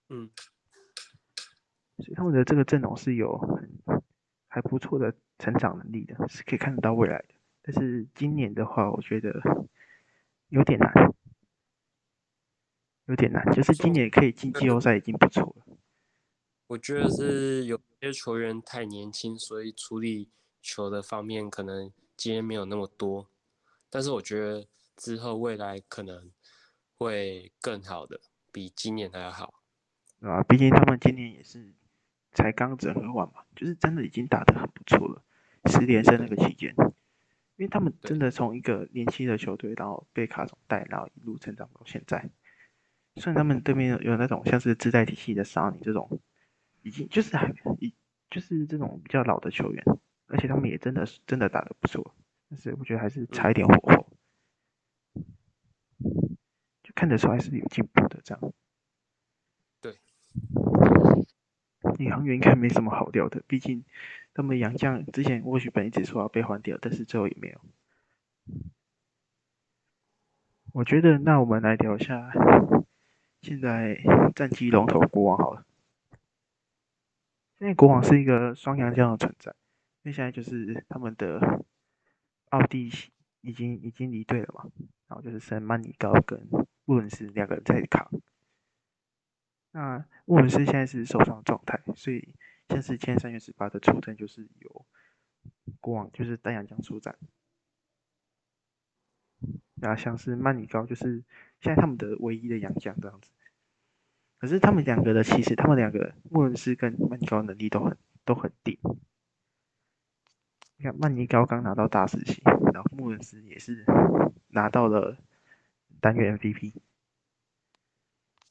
[0.10, 0.32] 嗯，
[2.00, 3.80] 所以他们的这个阵容是有很
[4.48, 7.36] 还不错的成长能力的，是可以看得到未来的。
[7.62, 9.40] 但是今年的话，我觉得
[10.48, 10.92] 有点难，
[13.06, 13.46] 有点难。
[13.52, 15.78] 就是今年可以进季后赛已经不错了。
[16.68, 20.32] 我觉得是有些球员太年轻，所以处理
[20.64, 23.30] 球的方面可能经验没有那么多。
[23.94, 26.32] 但是我觉得之后未来可能
[26.98, 28.20] 会更好的，
[28.52, 29.54] 比今年还要好。
[30.22, 30.42] 啊？
[30.42, 31.76] 毕竟他们今年也是
[32.32, 35.22] 才刚整合完嘛，就是真的已经打得很不错了，
[35.66, 36.74] 十连胜那个期间，
[37.56, 42.32] 因为他们真的从一个年轻的球队，然后被卡总带，然后一路成长到现在。
[43.18, 46.20] 虽然他们对面有有那种像是自带体系的沙尼这种，
[46.82, 47.94] 已经就是还已
[48.32, 49.84] 就是这种比较老的球员，
[50.26, 52.16] 而且他们也真的是真的打得不错，
[52.54, 54.08] 但是我觉得还是差一点火候，
[56.84, 58.54] 就看得出来是有进步的这样。
[59.82, 59.98] 对
[61.98, 63.84] 领航员应该没什么好聊的，毕竟
[64.36, 67.60] 他们杨将之前或许本一直说要被换掉，但是最后也没有。
[70.74, 72.32] 我觉得那我们来聊一下
[73.42, 74.00] 现在
[74.36, 75.66] 战绩龙头国王好了。
[77.58, 79.56] 现在国王是一个双洋将的存在，
[80.04, 81.66] 因为现在就是他们的
[82.54, 82.92] 奥蒂
[83.42, 84.70] 已经已经离队了嘛，
[85.08, 86.48] 然后就是剩曼尼高跟
[86.86, 88.08] 沃伦斯两个人在扛。
[89.72, 92.36] 那沃伦斯现在是受伤状态，所以
[92.70, 94.86] 像是签三月十八的出征就是有
[95.80, 97.18] 国王就是丹阳将出战，
[99.82, 101.24] 然后像是曼尼高就是
[101.60, 103.32] 现在他们的唯一的洋将这样子。
[104.38, 108.78] 可是他们两个的其实他们两个沃伦斯跟曼尼高能力都很都很顶。
[110.78, 112.42] 你看曼尼高刚拿到大师席，
[112.74, 113.86] 然后穆伦斯也是
[114.50, 115.18] 拿到了
[116.00, 116.74] 单月 MVP。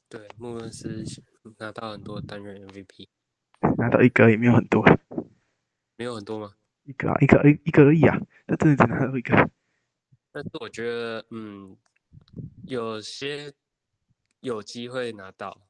[0.09, 1.03] 对，穆伦斯
[1.57, 3.07] 拿到很多单人 MVP，
[3.77, 4.85] 拿到一个也没有很多，
[5.97, 6.53] 没有很多吗？
[6.83, 9.49] 一个啊，一个一一个而已啊，他真的只拿到一个。
[10.31, 11.75] 但是我觉得，嗯，
[12.65, 13.53] 有些
[14.41, 15.61] 有机会拿到，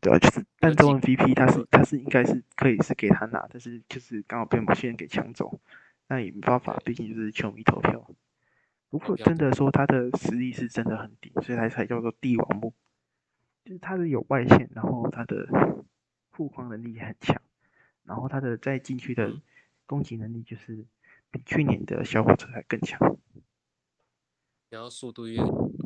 [0.00, 5.60] 对啊，就是但中 MVP 他是他是应该是可以是给他拿，但是就是刚好被某些人给抢走，
[6.08, 8.10] 那也没办法，毕竟就是球迷投票。
[8.90, 12.72] 不过真的说他的实力是真的很低，所以他才叫做帝王木。
[13.64, 15.48] 就是他的有外线，然后他的
[16.30, 17.40] 护框能力也很强，
[18.04, 19.32] 然后他的在禁区的
[19.86, 20.84] 攻击能力就是
[21.30, 23.16] 比去年的小火车还更强。
[24.68, 25.40] 然后速度也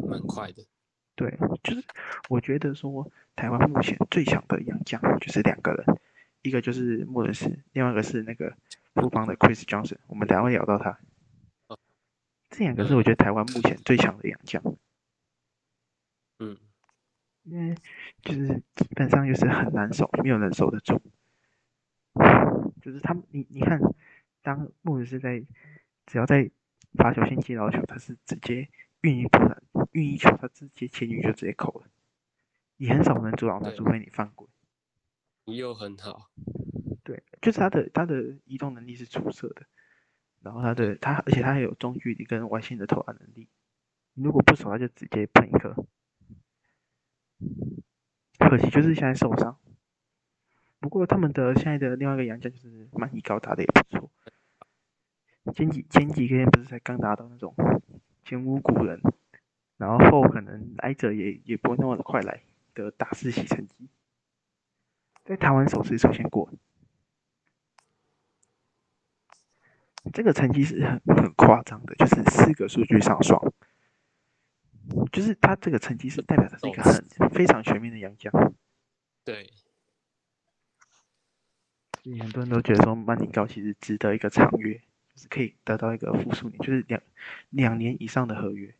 [0.08, 0.66] 蛮快的。
[1.14, 1.84] 对，就是
[2.28, 6.00] 我觉得说台湾目前最强的洋将就是两个人，
[6.42, 8.56] 一个就是莫伦斯，另外一个是那个
[9.00, 9.98] 富邦的 Chris Johnson。
[10.06, 10.98] 我们等下会聊到他。
[12.50, 14.62] 这两个是我觉得台湾目前最强的洋将。
[16.38, 16.56] 嗯，
[17.44, 17.74] 因为
[18.22, 21.00] 就是基本上就是很难守，没有人守得住。
[22.80, 23.80] 就是他们，你你看，
[24.42, 25.44] 当莫伦斯在
[26.06, 26.50] 只要在
[26.94, 28.68] 罚球线接到球，他是直接
[29.02, 31.86] 运一投篮，运一球，他直接前女就直接扣了，
[32.76, 34.48] 也很少能阻挡他，除非你犯规。
[35.44, 36.30] 你又很好，
[37.08, 39.62] 对，就是他的他的移动能力是出色的，
[40.42, 43.48] 然后他的他而且他还有中距离跟外线的投篮能力，
[44.12, 45.74] 如果不守他就直接喷一颗。
[48.38, 49.58] 可惜就是现在受伤，
[50.80, 54.10] 不过他们的现在的另外一个洋将就是曼尼高打的也不错。
[55.54, 57.54] 前几前几天不是才刚达到那种
[58.22, 59.00] 前无古人，
[59.78, 62.42] 然后后可能来者也也不会那么快来
[62.74, 63.88] 的大四喜成绩，
[65.24, 66.52] 在台湾首次出现过，
[70.12, 73.52] 这个成绩是很很夸张的，就是四个数据上双，
[75.12, 78.32] 就是他这个成绩是代表的是一个很非常全面的洋将，
[79.24, 79.50] 对，
[82.20, 84.80] 很多人都觉得说曼尼高其实值得一个长约。
[85.20, 87.02] 是可以得到一个复数年，就是两
[87.50, 88.72] 两年以上的合约。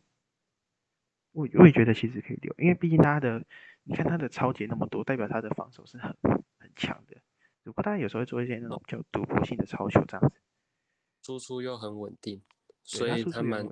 [1.33, 3.43] 我我也觉得其实可以留，因为毕竟他的，
[3.83, 7.17] 你看他的超节那么多，代表他的防守是很很强的。
[7.65, 10.35] 不过他有时候会做一些那种比较突破性的超球这样子，
[11.21, 12.41] 输出又很稳定，
[12.83, 13.67] 所以他蛮。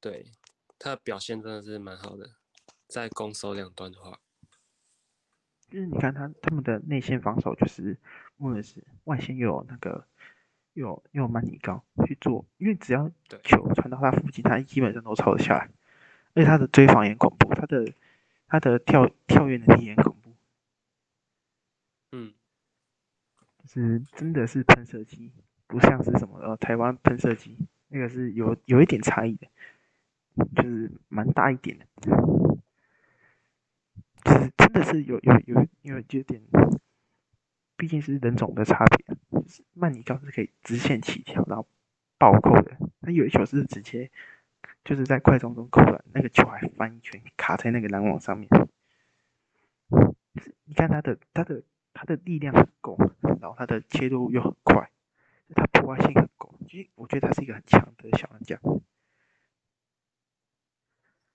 [0.00, 0.32] 对，
[0.78, 2.36] 他的表现真的是蛮好的，
[2.86, 4.18] 在攻守两端的话，
[5.68, 7.98] 就是你看他他们的内线防守就是
[8.36, 10.06] 莫伦斯，外线又有那个。
[10.74, 13.06] 又有又曼尼高去做，因为只要
[13.44, 15.68] 球传到他附近，他基本上都抄得下来。
[16.32, 17.92] 而且他的追防也很恐怖，他的
[18.46, 20.34] 他的跳跳跃能力也很恐怖。
[22.12, 22.32] 嗯，
[23.58, 25.30] 就是真的是喷射机，
[25.72, 27.56] 不像是什么呃台湾喷射机，
[27.88, 29.48] 那个是有有一点差异的，
[30.54, 31.86] 就是蛮大一点的，
[34.22, 36.42] 就是真的是有有有有有点。
[37.74, 39.16] 毕竟是人种的差别，
[39.72, 41.66] 曼尼高是可以直线起跳然后
[42.16, 44.08] 暴扣的，那有一球是直接
[44.84, 48.48] 就是在快中中扣了，那个球还翻一圈卡在那个篮网上面。
[50.62, 52.96] 你看他的他的他的力量很够，
[53.40, 54.88] 然后他的切入又很快，
[55.54, 58.58] 他破坏性很够，其实我觉得他是一个很强的小玩家。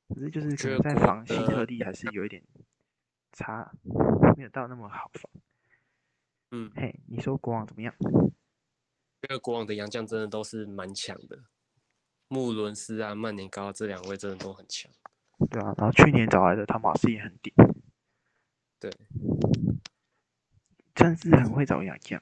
[0.10, 2.42] 可是就是可能在防希特利还是有一点
[3.34, 3.72] 差，
[4.38, 5.30] 没有到那么好防。
[6.52, 7.94] 嗯，嘿，你说国王怎么样？
[9.22, 11.44] 这个国王的洋将真的都是蛮强的，
[12.30, 14.90] 穆伦斯啊、曼尼高这两位真的都很强。
[15.50, 17.54] 对啊，然后去年找来的汤马斯也很顶。
[18.80, 18.90] 对，
[20.96, 22.22] 真是很会找洋将。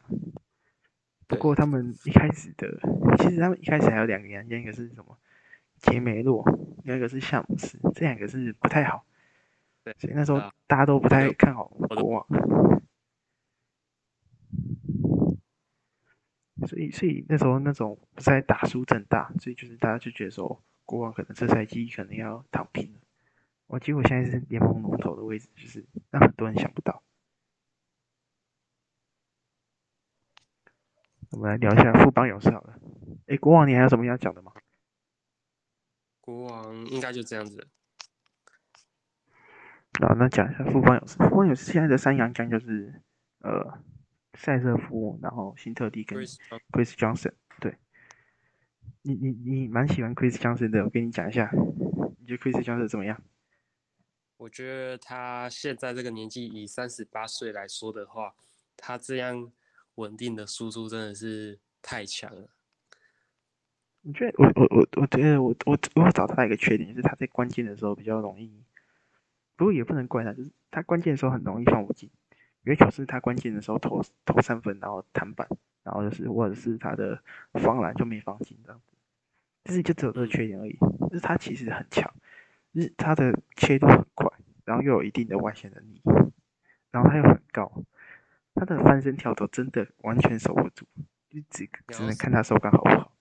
[1.27, 2.67] 不过他们一开始的，
[3.17, 5.17] 其实他们一开始还有两个洋将，一个是什么？
[5.77, 6.43] 杰梅洛，
[6.83, 9.05] 另一个是夏姆斯，这两个是不太好。
[9.83, 12.25] 对，所以那时候大家都不太看好国王。
[16.65, 22.99] 所以，所以那时候那种不是在打输正大，所以就是大家就觉得说，国王可能这赛季可能要躺平了。
[23.67, 27.03] 我结果现在是联盟龙头的位置，就是让很多人想不到。
[31.31, 32.79] 我们来聊一下富邦勇士好了。
[33.27, 34.51] 哎，国王，你还有什么要讲的吗？
[36.21, 37.67] 国王应该就这样子。
[40.01, 41.17] 好，那讲一下富邦勇士。
[41.17, 43.01] 富邦勇士现在的三洋将就是
[43.39, 43.83] 呃。
[44.37, 47.77] 塞瑟夫，然后辛特利跟 Chris Johnson，对，
[49.03, 51.49] 你你你蛮喜欢 Chris Johnson 的，我跟你讲一下，
[52.19, 53.23] 你觉得 Chris Johnson 怎么样？
[54.35, 58.35] 我觉得他现在这个年纪，以三十八岁来说的话，
[58.75, 59.49] 他这样
[59.95, 62.49] 稳定的输出真的是太强了。
[64.03, 68.63] 我觉得我我我我觉得我我我找他一个缺点，就是他在关键的时候比较容易，
[69.55, 72.09] 不过也不能怪他，就是他关键的时候很容易放不进。
[72.63, 75.47] 因为球是他关键的时候投投三分，然后弹板，
[75.83, 77.21] 然后就是或者是他的
[77.53, 78.93] 防篮就没防进这样子，
[79.65, 80.75] 就是就只有这个缺点而已。
[81.09, 82.11] 就是他其实很强，
[82.73, 84.27] 就是他的切度很快，
[84.63, 86.01] 然后又有一定的外线能力，
[86.89, 87.71] 然后他又很高，
[88.55, 90.85] 他的翻身跳投真的完全守不住，
[91.29, 93.15] 就只只能看他手感好不好。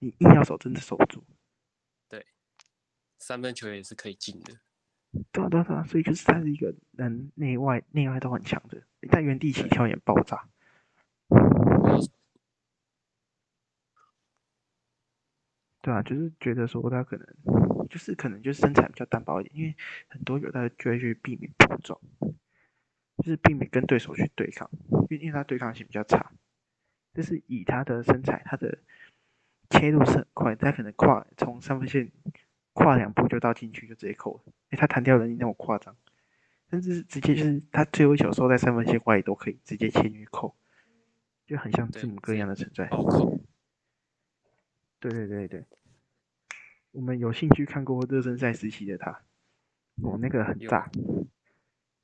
[0.00, 1.24] 你硬要守，真的守不住。
[2.08, 2.26] 对
[3.18, 4.58] 三分球也是可以进的。
[5.30, 10.48] 对啊，对啊，对啊，所以就是他是一个能内外内外都很强的，在原地起跳也爆炸。
[15.80, 17.26] 对啊，就是觉得说他可能
[17.88, 19.76] 就是可能就是身材比较单薄一点，因为
[20.08, 22.00] 很多有他就会去避免碰撞，
[23.18, 26.32] 就是避免跟对手去对抗，因为因为他对抗性比较差。
[27.14, 28.76] 就是以他的身材，他的
[29.70, 32.10] 切入是很快，他可能跨从三分线
[32.72, 35.96] 跨两步就到禁区就直接扣了，哎，他弹跳能力那么夸张，
[36.70, 40.56] 甚至是直接就是他最后一球收在三分线外都可以直接切入扣，
[41.46, 42.90] 就很像字母哥一样的存在。
[44.98, 45.64] 对对对对，
[46.90, 49.22] 我们有兴趣看过热身赛时期的他，
[50.02, 50.90] 哦，那个很有炸。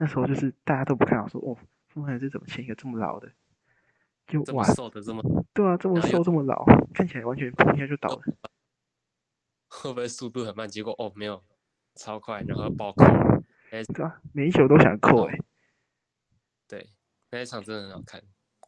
[0.01, 1.55] 那时候就是大家都不看好，说哦，
[1.89, 3.31] 傅汉是怎么签一个这么老的？
[4.27, 5.23] 就哇，瘦的这么，
[5.53, 8.23] 对啊，这么瘦这么老，看起来完全碰一下就倒了。
[9.69, 10.67] 会不会速度很慢？
[10.67, 11.45] 结果哦没有，
[11.97, 13.05] 超快，然后暴扣。
[13.71, 15.39] 对啊，每一球都想扣哎、
[16.67, 16.91] 对，
[17.31, 18.23] 那一场真的很好看。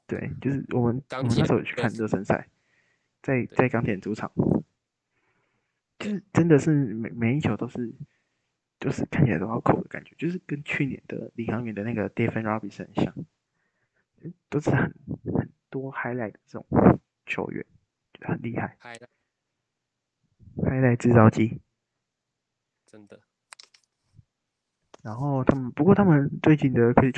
[0.06, 2.48] 对，就是我们我钢铁们那时候去看热身赛，
[3.22, 4.30] 在在钢铁主场，
[5.98, 7.94] 就是真的是每每一球都是，
[8.82, 13.14] 就是看起来都要扣的感觉，就是跟去年的领航员的那个 Devin Robinson 很像，
[14.22, 14.92] 嗯都是很
[15.32, 16.66] 很多 highlight 的这种
[17.24, 17.64] 球员，
[18.12, 18.98] 就很厉害嗨
[20.56, 21.60] ，，highlight 制造机。
[22.84, 23.20] 真的。
[25.04, 27.12] 然后他们不过他们最近的不知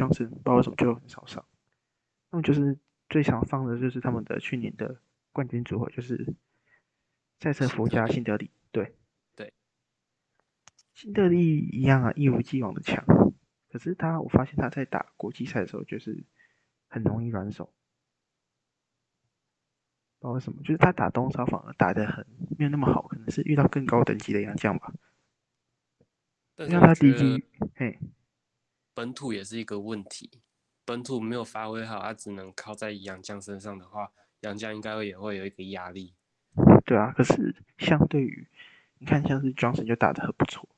[0.44, 1.42] 道为什么就很少上，
[2.30, 5.00] 他们就是最常上的就是他们的去年的
[5.32, 6.34] 冠军组合，就是
[7.40, 8.94] 塞瑟夫加辛德里，对
[10.94, 13.04] 对，辛德利一样啊，一如既往的强，
[13.68, 16.24] 可是他我发现他在打国际赛的时候就是
[16.88, 17.64] 很容易软手，
[20.20, 22.26] 不知道为什么，就是他打东超反而打得很
[22.58, 24.94] 没有那么好，可能是遇到更高等级的洋将吧，
[26.54, 27.98] 但是他我觉得第一季，嘿。
[28.96, 30.30] 本土也是一个问题，
[30.84, 36.14] 本土没有发挥好，他只能靠在杨将身上的话，杨将应该会也会有一个压力。
[36.86, 38.46] 对啊，可是相对于
[38.98, 40.68] 你看，像是 Johnson 就打得很不错。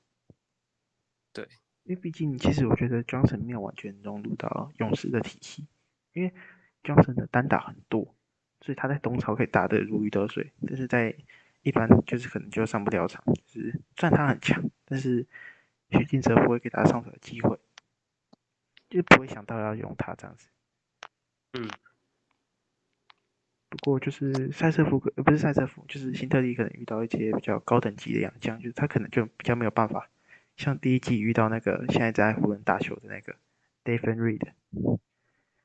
[1.36, 1.46] 对，
[1.82, 5.66] 因为毕竟其实我觉得 Johnson 没有完全融入到勇士的体系，
[6.14, 6.32] 因为
[6.82, 8.14] Johnson 的单打很多，
[8.62, 11.14] 所以他在东超可以打得如鱼得水，但是在
[11.60, 13.22] 一般就是可能就上不了场。
[13.44, 15.26] 就是虽然他很强，但是
[15.90, 17.58] 徐静泽不会给他上场的机会，
[18.88, 20.48] 就是不会想到要用他这样子。
[21.52, 21.68] 嗯，
[23.68, 30.08] 不过就是塞瑟夫，呃，不是塞瑟夫，就是辛特利可能遇到一些比较高等级的洋将，就是他可能就比较没有办法，
[30.56, 33.36] 像第一季遇到那个现在在湖人打球的那个
[33.84, 34.52] David Reed，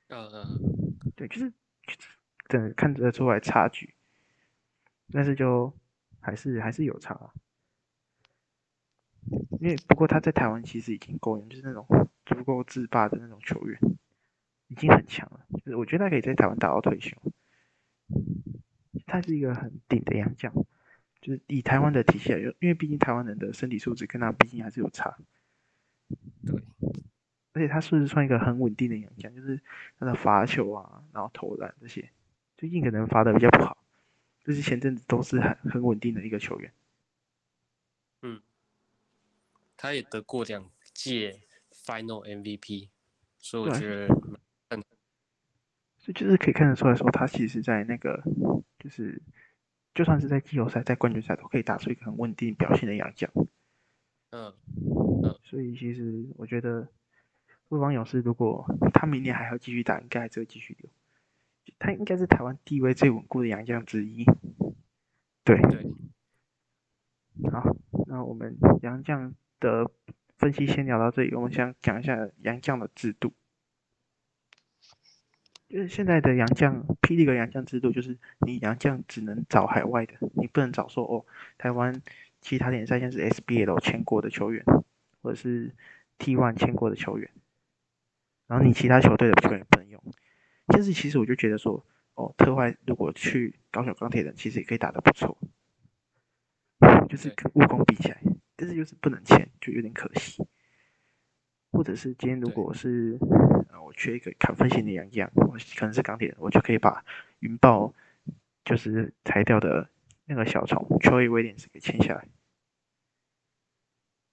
[0.08, 0.46] 呃，
[1.16, 2.10] 对，就是就是
[2.48, 3.94] 真的看得出来差距，
[5.12, 5.74] 但是就
[6.20, 7.32] 还是还是有差、啊，
[9.60, 11.86] 因为不过他在台湾其实已经够用，就是那种
[12.26, 13.80] 足够自霸的那种球员，
[14.68, 17.18] 已经很强了，就是我觉得他可以在台湾打到退休。
[19.08, 20.54] 他是一个很顶的洋将，
[21.22, 25.18] 就是以台湾的体系来用，因为毕竟台湾人的身体素质跟他毕竟还是有差。
[26.46, 26.62] 对，
[27.54, 29.62] 而且他是算一个很稳定的洋将，就是
[30.00, 32.10] 他的罚球啊，然后投篮这些，
[32.58, 33.78] 最近可能罚的比较不好，
[34.44, 36.74] 就是前阵子都是很很稳定的一个球员。
[38.24, 38.42] 嗯
[39.78, 41.42] 他也得过两届
[41.72, 42.90] Final MVP，
[43.40, 44.08] 所以我觉得
[45.98, 48.24] 所以就是可以看得出来说，他其实在那个
[48.80, 49.22] 就是
[49.94, 53.30] 就算是在季后赛、在冠军赛都可以打出一个很稳定表现的洋将。
[54.32, 54.54] 嗯，
[55.44, 56.88] 所以其实我觉得，
[57.68, 60.90] 魏王勇士如果他明年还要继续打，应该还是会继续留。
[61.78, 64.26] 他应该是台湾地位最稳固的洋将之一。
[65.44, 65.92] 对，对，
[67.52, 67.76] 好，
[68.08, 69.92] 那我们洋将的
[70.38, 73.34] 分析先聊到这里，我们想讲一下洋将的制度。
[75.72, 81.26] 就是现在的洋将，霹雳的洋将制度，就是你洋将只能找海外的，你不能找说哦，
[81.58, 82.02] 台湾
[82.42, 84.66] 其他联赛像是 SBL 签过的球员，
[85.22, 85.74] 或者是
[86.20, 87.30] T1 签过的球员，
[88.48, 90.04] 然后你其他球队的球员不能用。
[90.68, 95.38] 但是其实我就觉得说，哦，特坏如果去高雄钢铁人，其实也可以打得不错，
[97.08, 98.22] 就是跟务工比起来，
[98.58, 100.46] 但是就是不能签，就有点可惜。
[101.72, 103.18] 或者是今天如果是
[103.70, 107.04] 呃我缺一个砍分型的洋将，我可能是钢铁人，我就可以把
[107.40, 107.94] 云豹
[108.64, 109.90] 就是裁掉的
[110.26, 112.28] 那个小虫丘伊威廉斯给签下来。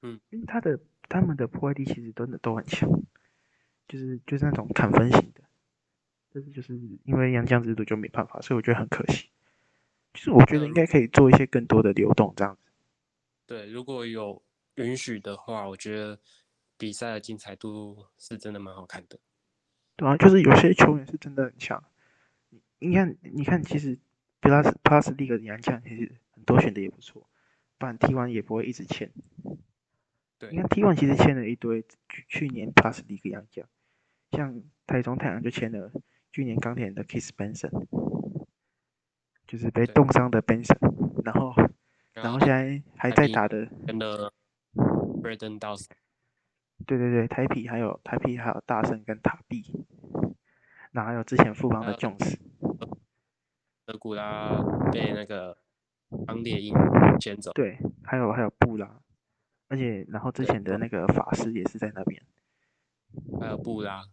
[0.03, 0.79] 嗯，因为他的
[1.09, 2.89] 他们的破坏力其实真的都很强，
[3.89, 5.43] 就是就是那种砍分型的，
[6.33, 9.29] 但是就是因为杨将制度就没办法，所以我觉得很可惜。
[10.15, 12.71] 就是我觉得应该可以做一些更多的流动这样子。
[13.47, 14.43] 对，如果有
[14.77, 16.19] 允许的话，我觉得
[16.79, 19.19] 比赛的精彩度是真的蛮好看的。
[19.97, 21.83] 对啊，就是有些球员是真的很强。
[22.79, 23.99] 你看，你看，其实
[24.41, 27.29] Plus Plus League 的洋将其实很多选的也不错，
[27.77, 29.13] 不然 T one 也不会一直签。
[30.39, 33.67] 对，你看 T one 其实签了一堆去去年 Plus League 洋将，
[34.31, 35.91] 像台中太阳就签了
[36.31, 37.87] 去年钢铁人的 Kiss Benson，
[39.49, 40.79] 就是被冻伤的 Benson，
[41.25, 41.53] 然后
[42.13, 44.33] 然后现在还在打的跟的
[44.75, 45.91] Braden Dawson。
[46.87, 49.65] 对对对，台皮还有台皮还有大圣跟塔币，
[50.93, 52.39] 然后还有之前富邦的 Jones。
[53.85, 54.63] 德古拉
[54.93, 55.57] 被那个
[56.27, 56.75] 钢猎鹰
[57.19, 57.53] 捡走。
[57.53, 59.01] 对，还有还有布拉，
[59.69, 62.23] 而且然后之前的那个法师也是在那边。
[63.41, 64.05] 还有布拉。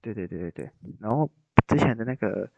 [0.00, 0.70] 对对对对对，
[1.00, 1.30] 然后
[1.66, 2.50] 之前的那个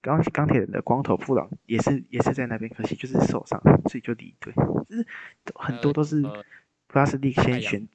[0.00, 4.52] 钢钢铁人的光头布朗也是也是在那边，可惜就是受伤，所以就离队。
[4.88, 5.06] 就是
[5.54, 7.88] 很多都是布拉斯利先选，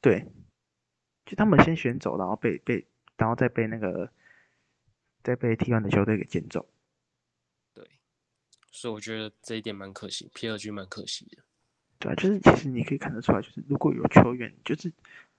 [0.00, 0.26] 对，
[1.26, 4.10] 就他们先选走，然后被被然后再被那个
[5.22, 6.68] 再被 T1 的球队给捡走。
[7.74, 7.84] 对
[8.70, 11.42] 所以我觉得这一点蛮可惜，P 二 G 蛮可惜的。
[11.98, 14.92] 对啊，就是其实你可以看得出来，就是如果有球员就是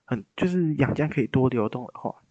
[0.04, 2.22] 很就是杨将可以多流动的话，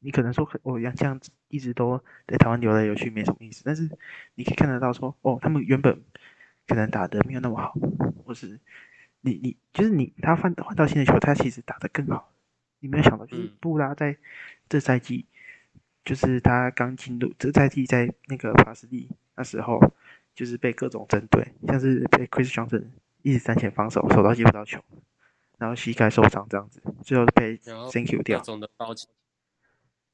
[0.00, 3.88] 你可能说哦杨将一直都在台湾游来游去没什么意思，但是
[4.34, 6.02] 你可以看得到说哦，他们原本
[6.66, 7.72] 可能打的没有那么好，
[8.24, 8.60] 或是
[9.20, 12.32] 你你就是你他换换到新的球，他其实打得更好。
[12.80, 14.16] 你没有想到，就是布拉在
[14.68, 15.26] 这赛季，
[16.04, 19.80] 就是他刚进入这赛季在那个帕斯利那时候。
[20.34, 22.84] 就是被各种针对，像是被 Chris Johnson
[23.22, 24.80] 一直站前防守，手到接不到球，
[25.58, 27.56] 然后膝盖受伤这样子，最后被
[27.92, 28.40] Thank you 掉。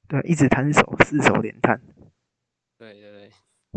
[0.08, 1.78] 对，一直摊手，四手连摊。
[2.78, 3.30] 对对对。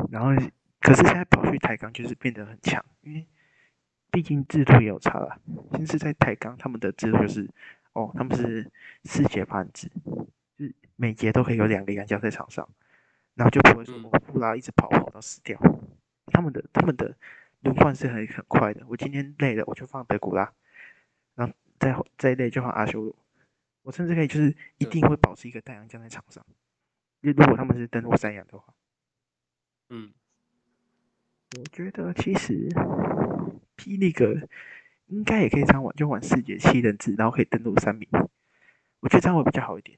[0.10, 0.42] 然后，
[0.80, 3.28] 可是现在跑去抬杠就是变得很强，因为
[4.12, 5.40] 毕竟制度也有差了。
[5.74, 7.50] 先是在台钢，他们的制度就是，
[7.94, 8.70] 哦，他们是
[9.04, 9.90] 四节盘制，
[10.58, 12.68] 就是每节都可以有两个洋将在场上，
[13.36, 15.60] 然后就不会说布拉一直跑跑到死掉。
[16.28, 17.16] 他们的他们的
[17.62, 18.84] 轮换是很很快的。
[18.88, 20.52] 我今天累了，我就放德古拉，
[21.36, 23.16] 然后再再累就放阿修罗。
[23.84, 26.46] 我甚至可以就是一定会保持一个太阳将在场上。
[27.22, 28.74] 如如果他们是登陆三阳的话，
[29.90, 30.12] 嗯，
[31.58, 32.70] 我觉得其实
[33.78, 34.36] 霹雳哥
[35.06, 38.10] 应该也可以这样玩，就玩四节七人制，然后可以登录三名。
[39.00, 39.98] 我觉得这样会比较好一点。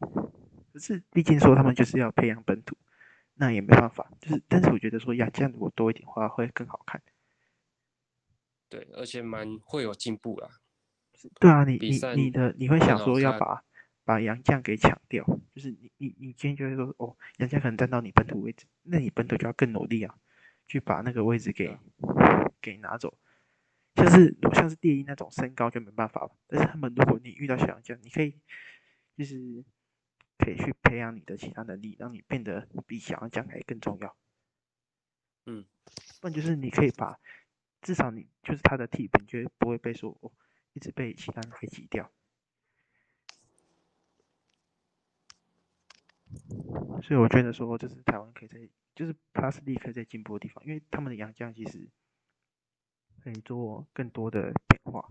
[0.72, 2.78] 可是毕竟说他们就是要培养本土。
[3.42, 7.02] 那也没办法，就是，但是我觉得说亚将如果多一点话会更好看。
[8.68, 10.50] 对，而且蛮会有进步啦。
[11.40, 13.64] 对啊，你你你的你会想说要把
[14.04, 15.24] 把杨将给抢掉，
[15.56, 20.14] 就是你你你今天就会说哦，杨将可能站到你本土位置，那你本土就要更努力啊，
[20.68, 21.78] 去把那个位置给
[22.60, 23.18] 给拿走。
[23.96, 28.40] 像是像是第一那种身高就没办法了，但是他们如果你遇到小杨将，你可以
[29.18, 29.64] 就是。
[30.42, 34.16] 可以去培养你的其他能力，让你变得比小杨将还更重要。
[35.48, 35.66] 嗯，
[36.22, 37.20] 不然就是你可以把，
[37.82, 40.32] 至少你就是他的替补，就不会被说哦，
[40.72, 42.10] 一直被其他人给挤掉。
[47.04, 48.58] 所以我觉得说，就是台湾可以在，
[48.96, 51.86] 就是 Plus 立刻在进步的地方，因为他们的洋将其实
[53.24, 55.10] 可以做更多的变化。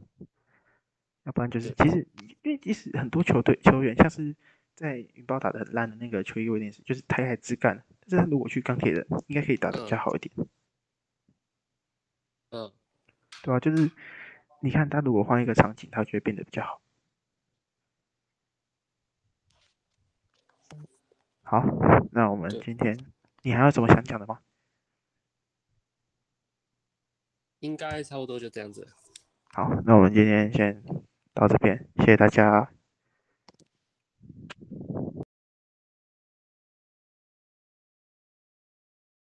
[1.25, 2.07] 要不然就是，其实
[2.43, 4.35] 因为即使很多球队球员像是。
[4.79, 7.83] 在云豹打的很烂的那个球衣威廉斯，就是台海之干。
[8.03, 10.33] 但是他如果去钢铁人，应该可以打的比较好一点。
[12.51, 12.73] 嗯，
[13.43, 13.59] 对吧？
[13.59, 13.91] 就是
[14.61, 16.81] 你看他如果换一个场景，他就会变得比较好。
[21.43, 21.61] 好，
[22.13, 22.97] 那我们今天
[23.43, 24.39] 你还有什么想讲的吗？
[27.61, 28.87] 应该差不多就这样子。
[29.53, 30.83] 好，那我们今天先
[31.35, 32.71] 到这边，谢谢大家。